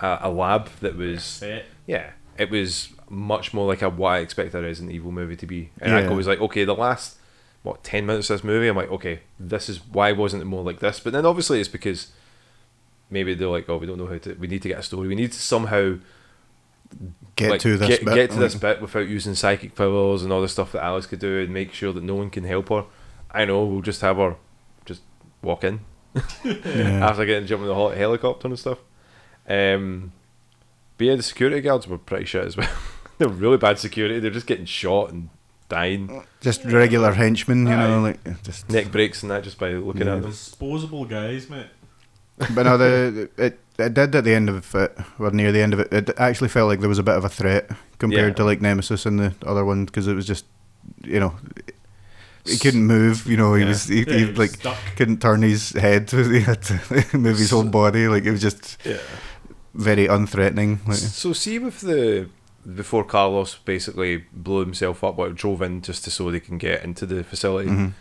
[0.00, 1.66] a, a lab that was Set.
[1.86, 5.46] yeah, it was much more like a what I expect a Resident Evil movie to
[5.46, 5.70] be.
[5.80, 6.10] And Yeah.
[6.10, 7.16] I was like, okay, the last
[7.62, 10.62] what ten minutes of this movie, I'm like, okay, this is why wasn't it more
[10.62, 11.00] like this?
[11.00, 12.08] But then obviously it's because
[13.10, 14.34] maybe they're like, oh, we don't know how to.
[14.34, 15.08] We need to get a story.
[15.08, 15.96] We need to somehow
[17.36, 18.14] Get like, to this get, bit.
[18.14, 21.18] get to this bit without using psychic powers and all the stuff that Alice could
[21.18, 22.84] do and make sure that no one can help her.
[23.32, 24.36] I know we'll just have her
[24.84, 25.00] just
[25.42, 25.80] walk in
[26.44, 27.08] Yeah.
[27.08, 28.78] after getting jumped in the hot helicopter and stuff.
[29.48, 30.12] Um,
[30.96, 32.70] but yeah, the security guards were pretty shit as well.
[33.18, 34.18] They're really bad security.
[34.20, 35.28] They're just getting shot and
[35.68, 38.68] dying, Just regular henchmen, you know, like just.
[38.70, 40.16] neck breaks and that just by looking Yeah.
[40.16, 40.30] at them.
[40.30, 41.66] Disposable guys, mate.
[42.54, 45.72] But no, the it it did at the end of it, or near the end
[45.74, 45.92] of it.
[45.92, 48.34] It actually felt like there was a bit of a threat compared Yeah.
[48.34, 50.44] to like Nemesis and the other one because it was just,
[51.04, 51.34] you know,
[52.44, 53.26] he couldn't move.
[53.26, 53.68] You know, he Yeah.
[53.68, 54.76] was he, Yeah, he he was like stuck.
[54.96, 56.10] couldn't turn his head.
[56.10, 56.80] He had to
[57.16, 58.08] move his whole body.
[58.08, 58.98] Like it was just Yeah.
[59.74, 60.86] very unthreatening.
[60.86, 62.28] Like, So see with the
[62.74, 66.82] before Carlos basically blew himself up, but drove in just to so they can get
[66.84, 67.70] into the facility.
[67.70, 67.92] mhm.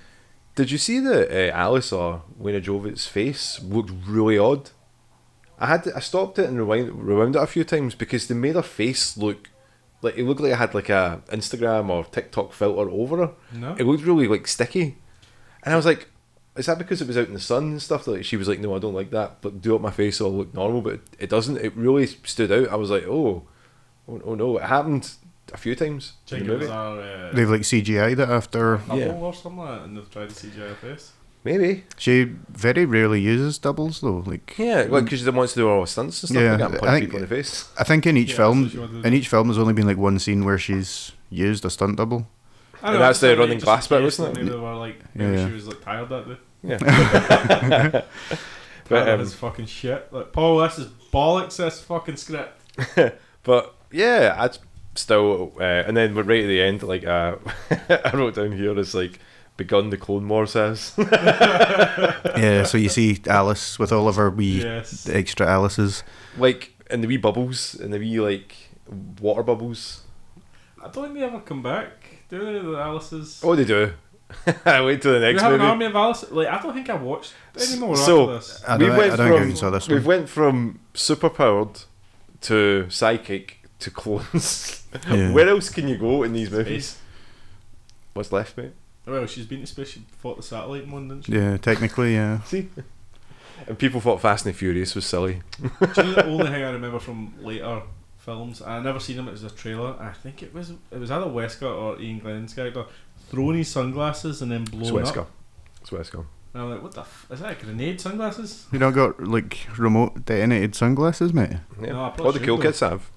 [0.55, 4.69] Did you see that uh, Alice or Wayne Jovic's face looked really odd?
[5.59, 8.35] I had to, I stopped it and rewind rewound it a few times because they
[8.35, 9.49] made her face look
[10.03, 13.31] like it looked like it had like a Instagram or TikTok filter over her.
[13.53, 13.73] No.
[13.79, 14.97] It looked really like sticky,
[15.63, 16.09] and I was like,
[16.57, 18.59] "Is that because it was out in the sun and stuff?" Like she was like,
[18.59, 20.93] "No, I don't like that, but do up my face so it'll look normal." But
[20.95, 21.57] it, it doesn't.
[21.57, 22.67] It really stood out.
[22.69, 23.43] I was like, "Oh,
[24.07, 25.09] oh, oh no!" It happened
[25.53, 26.13] a few times.
[26.25, 26.67] Check in the movie.
[26.67, 28.77] our uh, They've like CGI'd it after.
[28.87, 29.11] double Yeah.
[29.13, 31.11] or something like that, and they've tried to CGI her face.
[31.45, 31.83] Maybe.
[31.97, 34.23] She very rarely uses doubles though.
[34.25, 36.61] Like Yeah, well, because she wants to do all the stunts and stuff Yeah, like
[36.61, 37.69] and I punch think- people in the face.
[37.77, 39.57] I think in each Yeah, film, so she wanted to in do- each film, there's
[39.57, 42.27] only been like one scene where she's used a stunt double.
[42.81, 44.35] I And that's the running glass in bit, wasn't it?
[44.41, 45.47] Maybe they were like, maybe Yeah.
[45.47, 46.37] she was like tired that day.
[46.63, 46.77] Yeah.
[47.97, 48.03] Tired
[48.89, 50.07] But, of um, his fucking shit.
[50.11, 51.57] Like, Paul, this is bollocks.
[51.57, 52.61] This fucking script.
[53.43, 54.57] But yeah, I'd
[54.95, 56.83] still, uh, and then we're right at the end.
[56.83, 57.35] Like uh,
[57.89, 59.19] I wrote down here, it's like
[59.55, 60.93] begun the Clone Wars has.
[60.97, 65.07] yeah, so you see Alice with all of her wee Yes.
[65.07, 66.03] extra Alices.
[66.37, 68.55] like in the wee bubbles, in the wee like
[69.21, 70.01] water bubbles.
[70.83, 72.25] I don't think they ever come back.
[72.29, 72.59] Do they?
[72.59, 73.41] The Alice's.
[73.43, 73.93] Oh, they do.
[74.65, 75.63] I wait till the Do we next have movie.
[75.63, 76.25] an army of Alice?
[76.31, 78.63] Like, I don't think I watched anymore So- after this.
[78.67, 81.85] I we don't, went I don't from think I saw this we went from superpowered
[82.41, 84.79] to psychic to clones.
[85.09, 85.31] Yeah.
[85.31, 86.99] Where else can you go in these movies?
[88.13, 88.73] What's left, mate?
[89.07, 89.89] Oh, well, she's been to space.
[89.89, 91.31] She fought the satellite one, didn't she?
[91.31, 92.41] Yeah, technically, yeah.
[92.45, 92.69] See?
[93.67, 95.41] And people thought Fast and the Furious was silly.
[95.59, 97.81] Do you know the only thing I remember from later
[98.19, 98.61] films?
[98.61, 99.27] I never seen him.
[99.27, 99.95] It was a trailer.
[99.99, 102.85] I think it was it was either Wesker or Iain Glen's character
[103.29, 105.21] throwing his sunglasses and then blowing It's Wesker.
[105.21, 105.31] up.
[105.81, 106.25] It's Wesker.
[106.53, 107.01] And I'm like, what the?
[107.01, 108.67] F- is that a grenade sunglasses?
[108.71, 111.49] You don't got like remote detonated sunglasses, mate.
[111.81, 111.93] Yeah.
[111.93, 113.09] No, I probably All the cool kids have.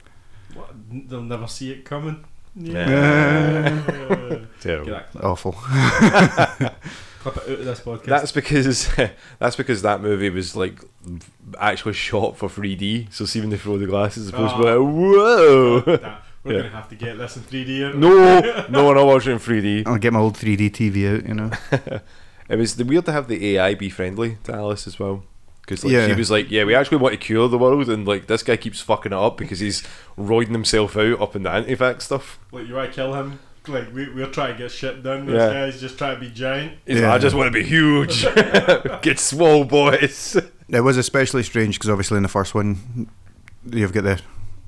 [0.56, 1.08] What?
[1.08, 2.24] They'll never see it coming.
[2.54, 2.88] Yeah.
[2.88, 4.38] Yeah.
[4.60, 4.86] Terrible.
[4.86, 5.24] Get that clip.
[5.24, 5.52] Awful.
[7.20, 8.04] clip it out of this podcast.
[8.04, 8.88] That's because
[9.38, 10.80] that's because that movie was like
[11.60, 13.12] actually shot for 3D.
[13.12, 15.80] So see when they throw the glasses, it's supposed to be like, whoa.
[15.96, 16.58] Damn, We're Yeah.
[16.62, 17.82] gonna have to get this in 3D.
[17.84, 18.00] aren't we?
[18.00, 19.86] no, no, we're not watching in 3D.
[19.86, 21.50] I'll get my old 3D TV out, you know.
[22.48, 25.24] It was the weird to have the AI be friendly to Alice as well.
[25.66, 26.06] Because like, Yeah.
[26.06, 28.56] she was like, yeah, we actually want to cure the world, and like this guy
[28.56, 29.82] keeps fucking it up because he's
[30.16, 32.38] roiding himself out up in the anti-vax stuff.
[32.52, 33.40] Like you want to kill him?
[33.66, 35.26] Like we we're trying to get shit done.
[35.26, 35.52] This Yeah.
[35.52, 36.74] guy's just trying to be giant.
[36.86, 37.08] He's Yeah.
[37.08, 38.22] like, I just want to be huge.
[39.02, 40.36] Get swole, boys.
[40.68, 43.08] It was especially strange because obviously in the first one,
[43.68, 44.20] you've got the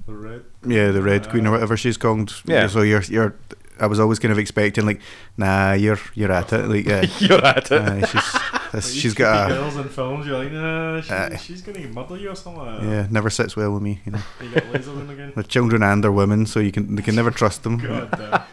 [0.06, 0.44] The red.
[0.66, 2.42] yeah the Red Queen or Uh, whatever she's called.
[2.44, 2.66] Yeah.
[2.66, 3.36] So you're you're.
[3.80, 5.00] I was always kind of expecting like,
[5.36, 6.66] nah, you're you're at it.
[6.68, 8.14] Like, yeah, You're at it.
[8.14, 10.26] uh, she's Like, this, these she's got creepy a girls in films.
[10.26, 11.36] You're like, nah, she, Aye.
[11.36, 12.64] she's gonna murder you or something.
[12.64, 14.00] Like yeah never sits well with me.
[14.04, 14.44] You know, that.
[14.44, 15.32] You got laser again.
[15.34, 17.78] they're children and they're women, so you can they can never trust them.
[17.78, 18.44] God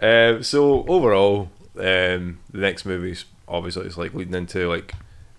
[0.00, 0.36] damn.
[0.36, 4.94] Um, so overall, um, the next movie's obviously it's like leading into like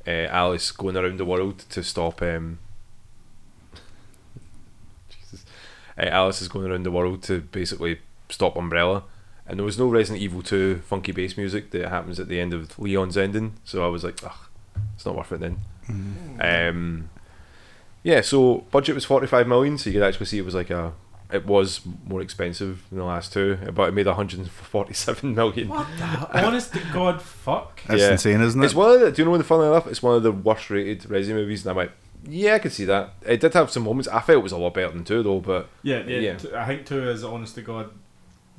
[0.07, 2.21] uh, Alice going around the world to stop.
[2.21, 2.59] Um,
[5.09, 5.45] Jesus,
[5.97, 9.03] uh, Alice is going around the world to basically stop Umbrella,
[9.47, 12.53] and there was no Resident Evil Two funky bass music that happens at the end
[12.53, 13.53] of Leon's ending.
[13.63, 14.31] So I was like, ugh,
[14.95, 15.59] it's not worth it then.
[15.87, 16.69] Mm.
[16.69, 17.09] Um,
[18.03, 20.69] yeah, so budget was forty five million, so you could actually see it was like
[20.69, 20.93] a.
[21.31, 24.93] It was more expensive than the last two, but it made one hundred and forty
[24.93, 25.67] seven million.
[25.69, 27.81] What the honest to God fuck?
[27.87, 28.11] That's Yeah.
[28.11, 28.65] insane, isn't it?
[28.65, 29.11] It's one of the.
[29.11, 29.41] Do you know when?
[29.41, 31.91] Funny enough, it's one of the worst rated Resi movies, and I went,
[32.27, 33.15] yeah, I could see that.
[33.25, 34.07] It did have some moments.
[34.07, 36.19] I felt it was a lot better than two though, but Yeah, yeah.
[36.19, 36.37] Yeah.
[36.37, 37.89] T- I think two is honest to God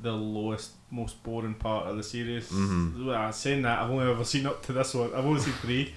[0.01, 2.49] the lowest, most boring part of the series.
[2.49, 3.05] Mhm.
[3.05, 5.13] Well, saying that, I've only ever seen up to this one.
[5.13, 5.93] I've only seen three.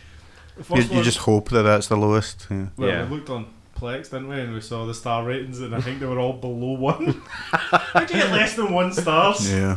[0.68, 2.46] You, you one- just hope that that's the lowest.
[2.50, 2.66] Yeah.
[2.76, 3.08] Well, Yeah.
[3.08, 3.46] we looked on
[3.78, 4.38] Plex, didn't we?
[4.40, 7.22] And we saw the star ratings, and I think they were all below one.
[7.52, 9.50] How'd you get less than one stars?
[9.50, 9.76] yeah.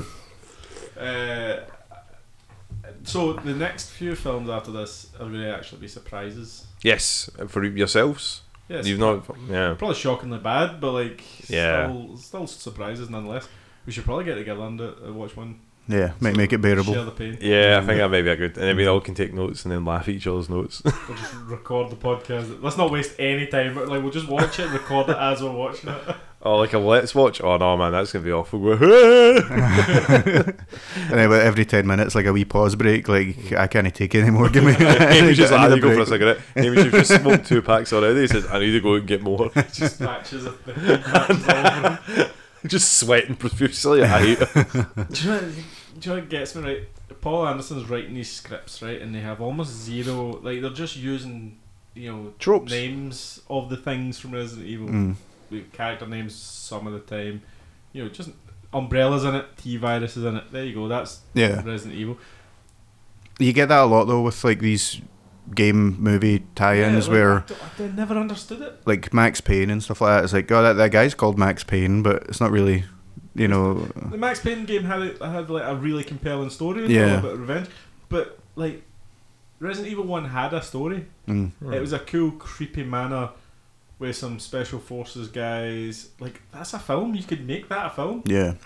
[1.00, 1.60] Uh,
[3.04, 6.66] so the next few films after this are going to actually be surprises.
[6.82, 9.26] yes, for yourselves, Yes, you've not.
[9.50, 11.88] Yeah, probably shockingly bad, but like Yeah.
[11.90, 13.48] still, still surprises nonetheless.
[13.86, 15.60] We should probably get together and uh, watch one.
[15.86, 16.94] Yeah, make make it bearable.
[16.94, 17.38] Share the pain.
[17.42, 17.78] yeah.
[17.82, 19.72] I think that may be a good, and then we all can take notes and
[19.74, 20.82] then laugh at each other's notes.
[21.10, 22.62] We'll just record the podcast.
[22.64, 23.76] Let's not waste any time.
[23.76, 26.16] Like we'll just watch it and record it as we're watching it.
[26.42, 27.42] oh, like a let's watch.
[27.42, 28.66] Oh no, man, that's gonna be awful.
[28.72, 28.80] And
[31.10, 33.10] then about every ten minutes, like a wee pause break.
[33.10, 34.48] Like I can't take it anymore.
[34.50, 34.72] Give me.
[34.80, 36.08] I Amy's just I like, I need need to go for a break.
[36.08, 36.40] cigarette.
[36.56, 38.22] Amy's just smoked two packs already.
[38.22, 39.50] He says, I need to go and get more.
[39.74, 42.32] just patches of the
[42.64, 43.26] patches all over him.
[43.28, 44.04] just sweating profusely.
[44.04, 44.54] I hate it.
[45.12, 45.38] Do you know?
[45.38, 45.56] what-
[46.00, 46.80] Do you know what gets me right?
[47.22, 50.40] Paul Anderson's writing these scripts right, and they have almost zero.
[50.42, 51.58] Like they're just using,
[51.94, 52.72] you know, Tropes.
[52.72, 54.88] names of the things from Resident Evil.
[54.90, 55.16] Mm.
[55.52, 57.42] with character names some of the time.
[57.94, 58.32] You know, just
[58.74, 60.52] umbrellas in it, T virus is in it.
[60.52, 60.88] There you go.
[60.88, 62.18] That's Yeah, Resident Evil.
[63.40, 65.00] you get that a lot though with like these
[65.56, 67.44] game movie tie-ins Yeah, like, where I,
[67.78, 68.82] don't- I never understood it.
[68.86, 70.24] like Max Payne and stuff like that.
[70.24, 72.86] It's like, oh, that, that guy's called Max Payne, but it's not really,
[73.36, 73.76] you know.
[74.12, 77.06] The Max Payne game had a, had like a really compelling story, Yeah.
[77.08, 77.68] yeah, about revenge,
[78.10, 78.84] but like
[79.60, 81.06] Resident Evil One had a story.
[81.28, 81.52] Mm.
[81.74, 83.30] It was a cool, creepy manor
[84.00, 86.10] with some special forces guys.
[86.20, 87.16] Like that's a film.
[87.16, 88.24] You could make that a film.
[88.26, 88.58] Yeah, Like,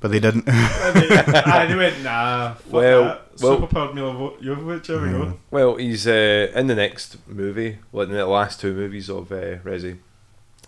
[0.00, 0.48] but they didn't.
[0.48, 2.54] and they, ah, they went nah.
[2.54, 3.40] Fuck Well- that.
[3.40, 4.86] well- Superpowered Milla Jovovich.
[4.86, 5.12] There we Yeah.
[5.18, 5.38] go.
[5.50, 9.58] Well, he's uh, in the next movie, like in the last two movies of uh,
[9.64, 9.98] Resi.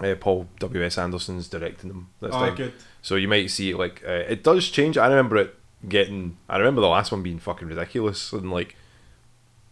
[0.01, 2.73] Uh, Paul W S Anderson's directing them this Oh, time, good.
[3.01, 4.99] so you might see it like uh, it does change.
[4.99, 5.55] I remember it
[5.89, 6.37] getting.
[6.49, 8.75] I remember the last one being fucking ridiculous and like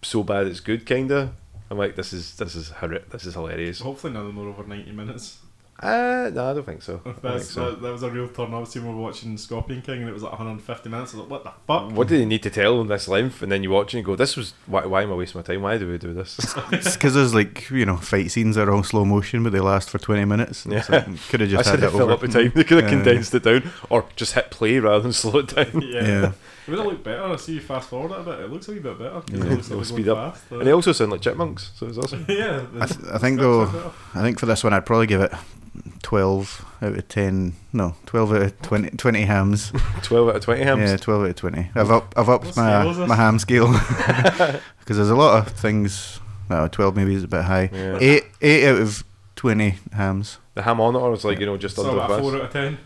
[0.02, 1.32] so bad it's good, kinda.
[1.70, 3.80] I'm like, this is this is horri- this is hilarious.
[3.80, 5.38] Hopefully none of them are over ninety minutes.
[5.82, 7.00] Uh, no, I don't think so.
[7.04, 7.70] I don't think so.
[7.72, 8.54] that, that was a real turn.
[8.54, 11.12] Obviously, we were watching Scorpion King and it was like 150 minutes.
[11.12, 11.90] I was like, what the fuck?
[11.92, 13.42] What do they need to tell in this length?
[13.42, 14.86] And then you watch it and go, "This was why?
[14.86, 15.62] Why am I wasting my time?
[15.62, 16.38] Why do we do this?"
[16.72, 19.58] It's because there's like you know fight scenes that are all slow motion, but they
[19.60, 20.64] last for twenty minutes.
[20.66, 20.82] Yeah.
[20.82, 22.12] could have just said had to that fill over.
[22.12, 22.52] up the time.
[22.54, 22.96] They could have Yeah.
[23.02, 25.82] condensed it down, or just hit play rather than slow it down.
[25.82, 26.06] yeah.
[26.06, 26.32] Yeah.
[26.64, 27.24] It would have looked better.
[27.24, 28.38] I see you fast forward it a bit.
[28.44, 29.20] It looks a wee bit better.
[29.20, 29.44] 'cause Yeah.
[29.46, 30.34] It looks like speed speed up.
[30.36, 32.24] Fast, And they also sound like chipmunks, so it's awesome.
[32.28, 32.66] yeah.
[32.80, 35.32] I, th- I think though, I think for this one I'd probably give it
[36.12, 37.54] 12 out of 10.
[37.72, 39.72] No, 12 out of 20, 20 hams.
[40.02, 40.90] Twelve out of twenty hams.
[40.90, 41.70] Yeah, 12 out of 20.
[41.74, 43.68] I've up I've upped What my scale my ham scale
[44.80, 46.20] because there's a lot of things.
[46.50, 47.70] No, 12 maybe is a bit high.
[47.72, 47.96] Yeah.
[47.98, 49.04] Eight eight out of
[49.36, 50.36] 20 hams.
[50.52, 52.40] The ham on it was like you know just So under a the four bus.
[52.40, 52.78] out of ten.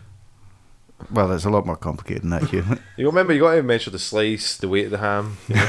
[1.11, 2.49] Well, it's a lot more complicated than that.
[2.49, 2.65] Hugh.
[2.97, 5.61] You remember you got to measure the slice, the weight of the ham, you know,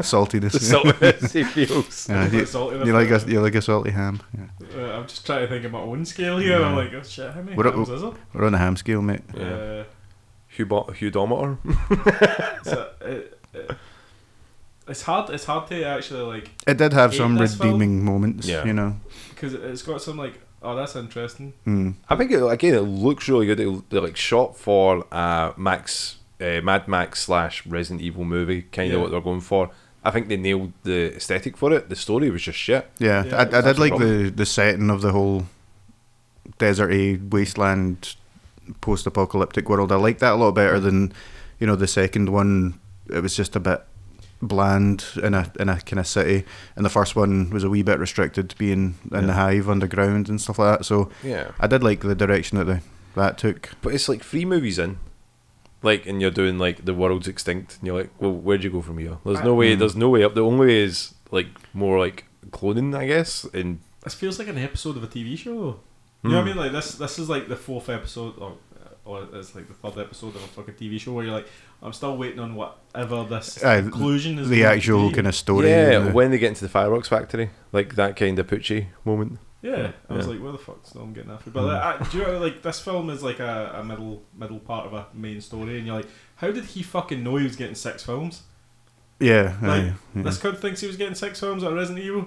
[0.00, 0.52] Saltiness.
[0.52, 2.08] the saltiness he feels.
[2.08, 4.20] Yeah, Bit you, you like a you like a salty ham.
[4.36, 4.46] Yeah.
[4.76, 6.62] Uh, I'm just trying to think of my own scale here.
[6.62, 8.14] I'm like, oh shit, how many What hams up- is it?
[8.32, 9.20] We're on the ham scale, mate.
[9.36, 9.42] Yeah.
[9.42, 9.84] Uh,
[10.56, 11.58] Hubo- Hudometer.
[12.64, 13.70] so it, it,
[14.88, 15.28] it's hard.
[15.30, 17.72] It's hard to actually like It did have some this film.
[17.74, 18.64] redeeming moments, Yeah.
[18.64, 18.96] you know.
[19.30, 21.52] because it's got some like, oh, that's interesting.
[21.66, 21.94] Mm.
[22.08, 23.60] I think it, again it looks really good.
[23.60, 28.90] It, they're like shot for uh, Max, uh, Mad Max slash Resident Evil movie, kind
[28.92, 29.02] of Yeah.
[29.02, 29.70] what they're going for.
[30.02, 31.88] I think they nailed the aesthetic for it.
[31.88, 32.90] The story was just shit.
[32.98, 35.46] Yeah, Yeah, I, I did like the, the setting of the whole
[36.58, 38.16] deserty wasteland
[38.80, 39.92] post-apocalyptic world.
[39.92, 41.12] I like that a lot better than
[41.58, 42.78] you know the second one.
[43.08, 43.82] It was just a bit
[44.48, 46.44] bland in a in a kind of city,
[46.76, 50.28] and the first one was a wee bit restricted, to being in the hive underground
[50.28, 50.84] and stuff like that.
[50.84, 52.80] So Yeah, I did like the direction that the,
[53.14, 53.70] that took.
[53.82, 54.98] but it's like three movies in,
[55.82, 58.82] like, and you're doing like the world's extinct, and you're like, well, where'd you go
[58.82, 59.18] from here?
[59.24, 59.74] There's no way.
[59.74, 59.78] Mm.
[59.78, 60.34] There's no way up.
[60.34, 63.44] The only way is like more like cloning, I guess.
[63.54, 65.80] And This feels like an episode of a TV show.
[66.22, 66.46] You know what I Hmm.
[66.46, 66.56] mean?
[66.56, 66.92] Like this.
[66.96, 68.56] This is like the fourth episode, or
[69.04, 71.46] or it's like the third episode of a fucking TV show where you're like,
[71.82, 74.48] I'm still waiting on whatever this Aye, conclusion is.
[74.48, 75.68] the actual kind of story.
[75.68, 78.86] yeah, and the- when they get into the fireworks factory, like that kind of Poochie
[79.04, 79.38] moment.
[79.62, 81.50] Yeah, I was like, where the fuck's no I'm getting after?
[81.50, 84.58] But like, I, do you know, like this film is like a, a middle middle
[84.58, 87.56] part of a main story, and you're like, how did he fucking know he was
[87.56, 88.42] getting six films?
[89.20, 90.22] yeah, Like, aye, yeah.
[90.22, 92.26] This kid thinks he was getting six films at Resident Evil.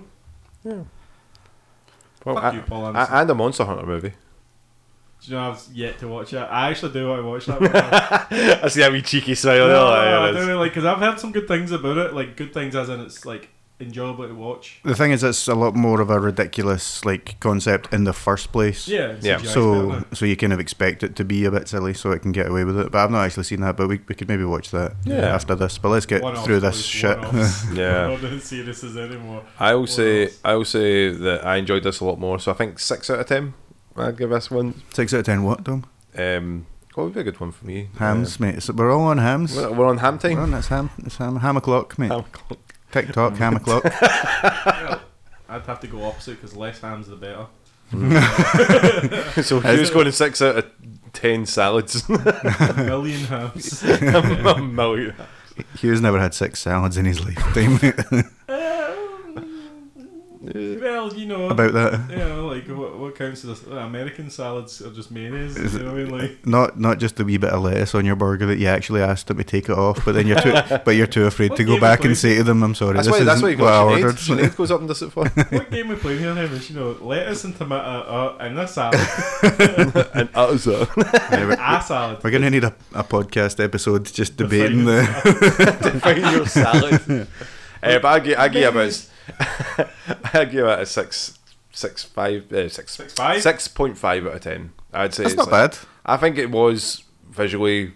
[0.63, 0.81] Yeah.
[2.25, 3.13] Well, Fuck a- you, Paul Anderson.
[3.15, 4.13] and a Monster Hunter movie.
[5.21, 6.37] Do you know I've yet to watch it?
[6.37, 7.59] I actually do want to watch that.
[8.31, 8.63] One.
[8.63, 9.59] I see a wee cheeky smile.
[9.59, 11.71] no, there, no, like, I yeah, it's- do like because I've heard some good things
[11.71, 12.13] about it.
[12.13, 13.49] Like good things as in it's like
[13.79, 14.79] enjoyable to watch.
[14.83, 18.51] The thing is, it's a lot more of a ridiculous like concept in the first
[18.51, 18.87] place.
[18.87, 19.37] Yeah, Yeah.
[19.37, 22.31] So, so you kind of expect it to be a bit silly, so it can
[22.31, 22.91] get away with it.
[22.91, 23.77] But I've not actually seen that.
[23.77, 25.17] But we, we could maybe watch that Yeah.
[25.33, 25.77] after this.
[25.77, 27.17] But let's get One-offs, through this boys, shit.
[27.75, 28.07] Yeah.
[28.07, 29.43] We're not doing seriouses anymore.
[29.59, 30.39] I will What say, else?
[30.43, 32.39] I will say that I enjoyed this a lot more.
[32.39, 33.53] So I think six out of ten.
[33.97, 34.81] I'd give this one.
[34.93, 35.43] Six out of ten.
[35.43, 35.85] What, Dom?
[36.17, 37.89] Um, what would be a good one for me?
[37.99, 38.63] Hams, mate.
[38.63, 39.57] So we're all on hams.
[39.57, 40.53] Uh, we're, we're on ham We're on.
[40.53, 40.89] It's ham.
[41.05, 41.37] It's ham.
[41.37, 42.11] Ham o'clock, mate.
[42.11, 42.75] Ham o'clock.
[42.91, 43.35] TikTok.
[43.37, 43.83] ham o'clock.
[43.83, 45.01] Well,
[45.49, 47.47] I'd have to go opposite because less hams the better.
[49.41, 50.65] so Is Hugh's going to six out of
[51.13, 52.03] ten salads.
[52.09, 53.81] A million hams.
[53.83, 55.15] a million.
[55.75, 57.79] Hugh's never had six salads in his lifetime.
[60.53, 60.81] Mate.
[60.81, 62.09] well, you know, About that.
[62.09, 65.57] you know, like what, what counts as uh, American salads are just mayonnaise.
[65.57, 66.17] Is You know what I mean?
[66.17, 69.01] Like, Not not just the wee bit of lettuce on your burger that you actually
[69.01, 70.53] asked them to take it off, but then you're too
[70.85, 73.11] but you're too afraid to go back and say to them, "I'm sorry, That's this
[73.11, 73.17] why.
[73.17, 74.37] isn't That's why you what I ordered." Sinead.
[74.49, 75.27] Sinead goes up and does it for.
[75.27, 76.61] what game we playing here, then?
[76.69, 78.99] You know, lettuce and tomato uh, and a salad,
[80.13, 80.89] and utters it.
[81.31, 82.23] Anyway, a salad.
[82.23, 85.89] we're gonna need a, a podcast episode just debating Define the.
[85.93, 87.27] Define your salad.
[87.83, 89.09] Uh, but I give, I give about
[90.33, 91.37] I give it a six,
[91.71, 93.41] six five, uh, six, Six five?
[93.41, 94.71] six point five out of ten.
[94.93, 95.79] I'd say That's it's not like- bad.
[96.05, 97.93] I think it was visually,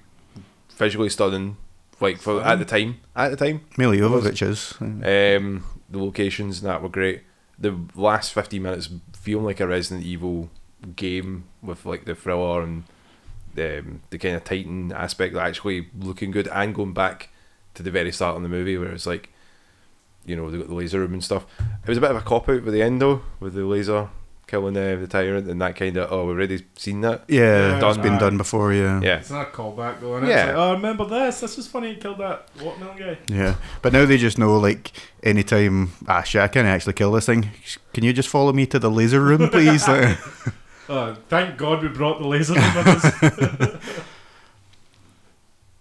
[0.77, 1.57] visually stunning.
[1.99, 4.73] Like for at the time, at the time, Milla Jovovich is.
[4.81, 7.21] um, the locations and that were great.
[7.59, 10.49] The last fifteen minutes feel like a Resident Evil
[10.95, 12.83] game with like the thriller and
[13.57, 17.29] um, the kind of Titan aspect, that actually looking good and going back
[17.75, 19.29] to the very start of the movie where it's like,
[20.25, 21.45] you know, they got the laser room and stuff.
[21.59, 24.09] It was a bit of a cop out with the end though, with the laser
[24.47, 26.11] killing uh, the tyrant and that kind of.
[26.11, 27.23] Oh, we've already seen that.
[27.29, 28.73] Yeah, Yeah, it's been done before.
[28.73, 28.99] Yeah.
[29.01, 30.39] Yeah, It's not a callback though, and Yeah.
[30.39, 31.39] it's like, oh, remember this?
[31.39, 31.93] This was funny.
[31.93, 33.17] He killed that watermelon guy.
[33.27, 34.91] Yeah, but now they just know like
[35.23, 35.93] anytime.
[36.07, 37.49] Ah, shit, I can't actually kill this thing.
[37.93, 39.85] Can you just follow me to the laser room, please?
[40.89, 43.95] Oh, thank God we brought the laser room with us.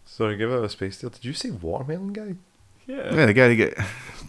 [0.05, 1.11] Sorry, give it a space there.
[1.11, 2.35] Did you say watermelon guy?
[2.87, 3.15] Yeah.
[3.15, 3.79] yeah, the guy that get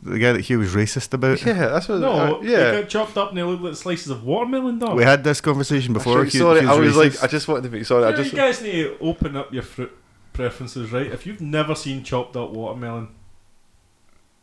[0.03, 1.43] the guy that Hugh was racist about.
[1.45, 1.99] Yeah, that's what.
[1.99, 2.81] No, uh, they yeah.
[2.81, 4.95] got chopped up and they looked like slices of watermelon, dog.
[4.95, 6.13] We had this conversation before.
[6.13, 7.23] Sorry, Hugh- sorry, Hugh's I was like.
[7.23, 8.05] I just wanted to be sorry.
[8.05, 9.91] I You, know, just you guys need to open up your fruit
[10.33, 11.07] preferences, right?
[11.07, 13.09] If you've never seen chopped up watermelon,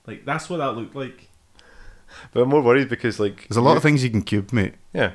[0.06, 1.28] like that's what that looked like.
[2.32, 4.74] But I'm more worried because like There's a lot of things you can cube, mate.
[4.92, 5.12] Yeah,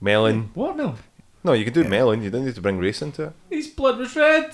[0.00, 0.50] melon.
[0.54, 0.96] Watermelon.
[1.42, 1.88] No, you can do Yeah.
[1.88, 2.22] melon.
[2.22, 3.32] You don't need to bring race into it.
[3.50, 4.52] His blood was red.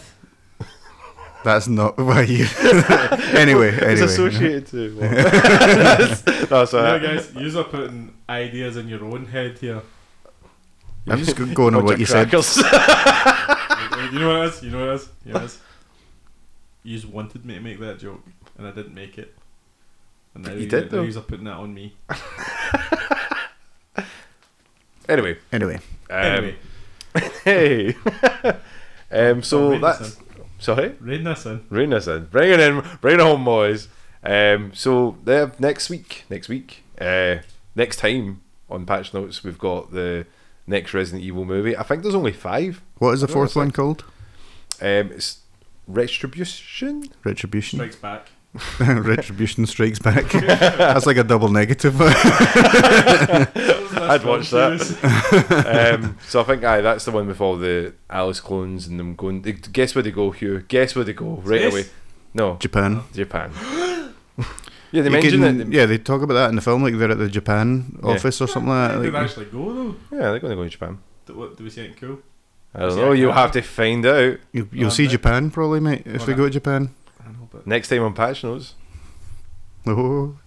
[1.45, 2.47] That's not why you.
[2.63, 4.03] anyway, anyway, It's anyway.
[4.03, 4.91] associated to.
[6.51, 7.01] no, Yeah, sorry.
[7.01, 9.83] guys, you're putting ideas in your own head here.
[11.09, 12.31] I'm just going on what you said.
[12.31, 12.57] crackers.
[12.59, 14.63] Wait, wait, you know what it is?
[14.63, 15.09] You know what it is?
[15.25, 15.59] You know what it is?
[16.85, 18.23] You just wanted me to make that joke,
[18.59, 19.35] and I didn't make it.
[20.35, 21.03] And now You did, now though.
[21.03, 21.95] You're putting that on me.
[25.09, 25.77] anyway, Anyway,
[26.11, 26.57] um, anyway,
[27.45, 27.95] hey.
[29.11, 30.17] um, so rein this that's
[30.63, 30.95] sorry.
[31.01, 31.59] rein this in.
[31.69, 32.27] Bring this in.
[32.27, 32.83] Bring it in.
[33.01, 33.89] Bring it home, boys.
[34.25, 37.39] Um, so there, next week, next week, uh,
[37.75, 38.41] next time
[38.71, 40.27] on Patch Notes, we've got the
[40.67, 41.77] next Resident Evil movie.
[41.77, 42.83] I think there's only five.
[42.99, 44.05] what is the fourth one called?
[44.81, 45.41] Um, it's
[45.87, 47.09] Retribution.
[47.25, 47.79] Retribution.
[47.79, 48.29] Strikes back.
[48.81, 50.25] Retribution Strikes Back.
[50.33, 51.97] That's like a double negative.
[52.03, 52.11] I'd
[54.25, 55.99] watch that.
[56.03, 59.15] um, so I think aye, that's the one with all the Alice clones and them
[59.15, 59.43] going.
[59.43, 60.61] they- Guess where they go, Hugh?
[60.69, 61.73] Guess where they go right Space?
[61.73, 61.85] away?
[62.35, 63.03] No, Japan.
[63.15, 63.53] Japan.
[64.39, 64.45] yeah,
[64.91, 65.69] they You mentioned can- it.
[65.73, 68.11] Yeah, they talk about that in the film, like they're at the Japan Yeah.
[68.11, 69.03] office or something like Did that.
[69.03, 69.97] they Like, actually go though?
[70.11, 70.99] Yeah, they're going to go to Japan.
[71.27, 72.19] Do, what, do we see anything cool?
[72.75, 73.13] I don't know.
[73.13, 76.45] You'll have to find out you, you'll Oh, see Japan probably, mate, if they go
[76.45, 76.91] to Japan.
[77.53, 78.75] But next time on Patch Notes.
[79.85, 80.39] Oh,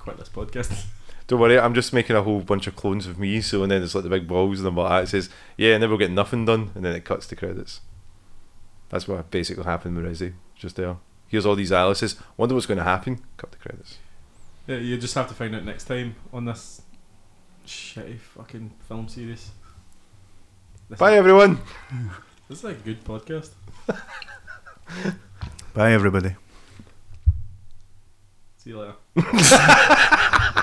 [0.00, 0.86] quit this podcast.
[1.28, 3.40] Don't worry, I'm just making a whole bunch of clones of me.
[3.40, 5.02] So and then it's like the big balls and then like that.
[5.04, 7.82] It says, "Yeah, and then we'll get nothing done," and then it cuts to credits.
[8.88, 10.34] That's what basically happened with Resi.
[10.56, 10.96] Just there.
[11.28, 12.16] Here's all these Alice's.
[12.36, 13.20] Wonder what's going to happen.
[13.36, 13.98] Cut the credits.
[14.66, 16.82] Yeah, you just have to find out next time on this
[17.66, 19.50] shitty fucking film series.
[20.90, 21.60] This Bye, is, everyone.
[22.48, 23.50] this is like a good podcast.
[25.74, 26.36] Bye, everybody.
[28.58, 28.78] See you
[29.16, 30.62] later.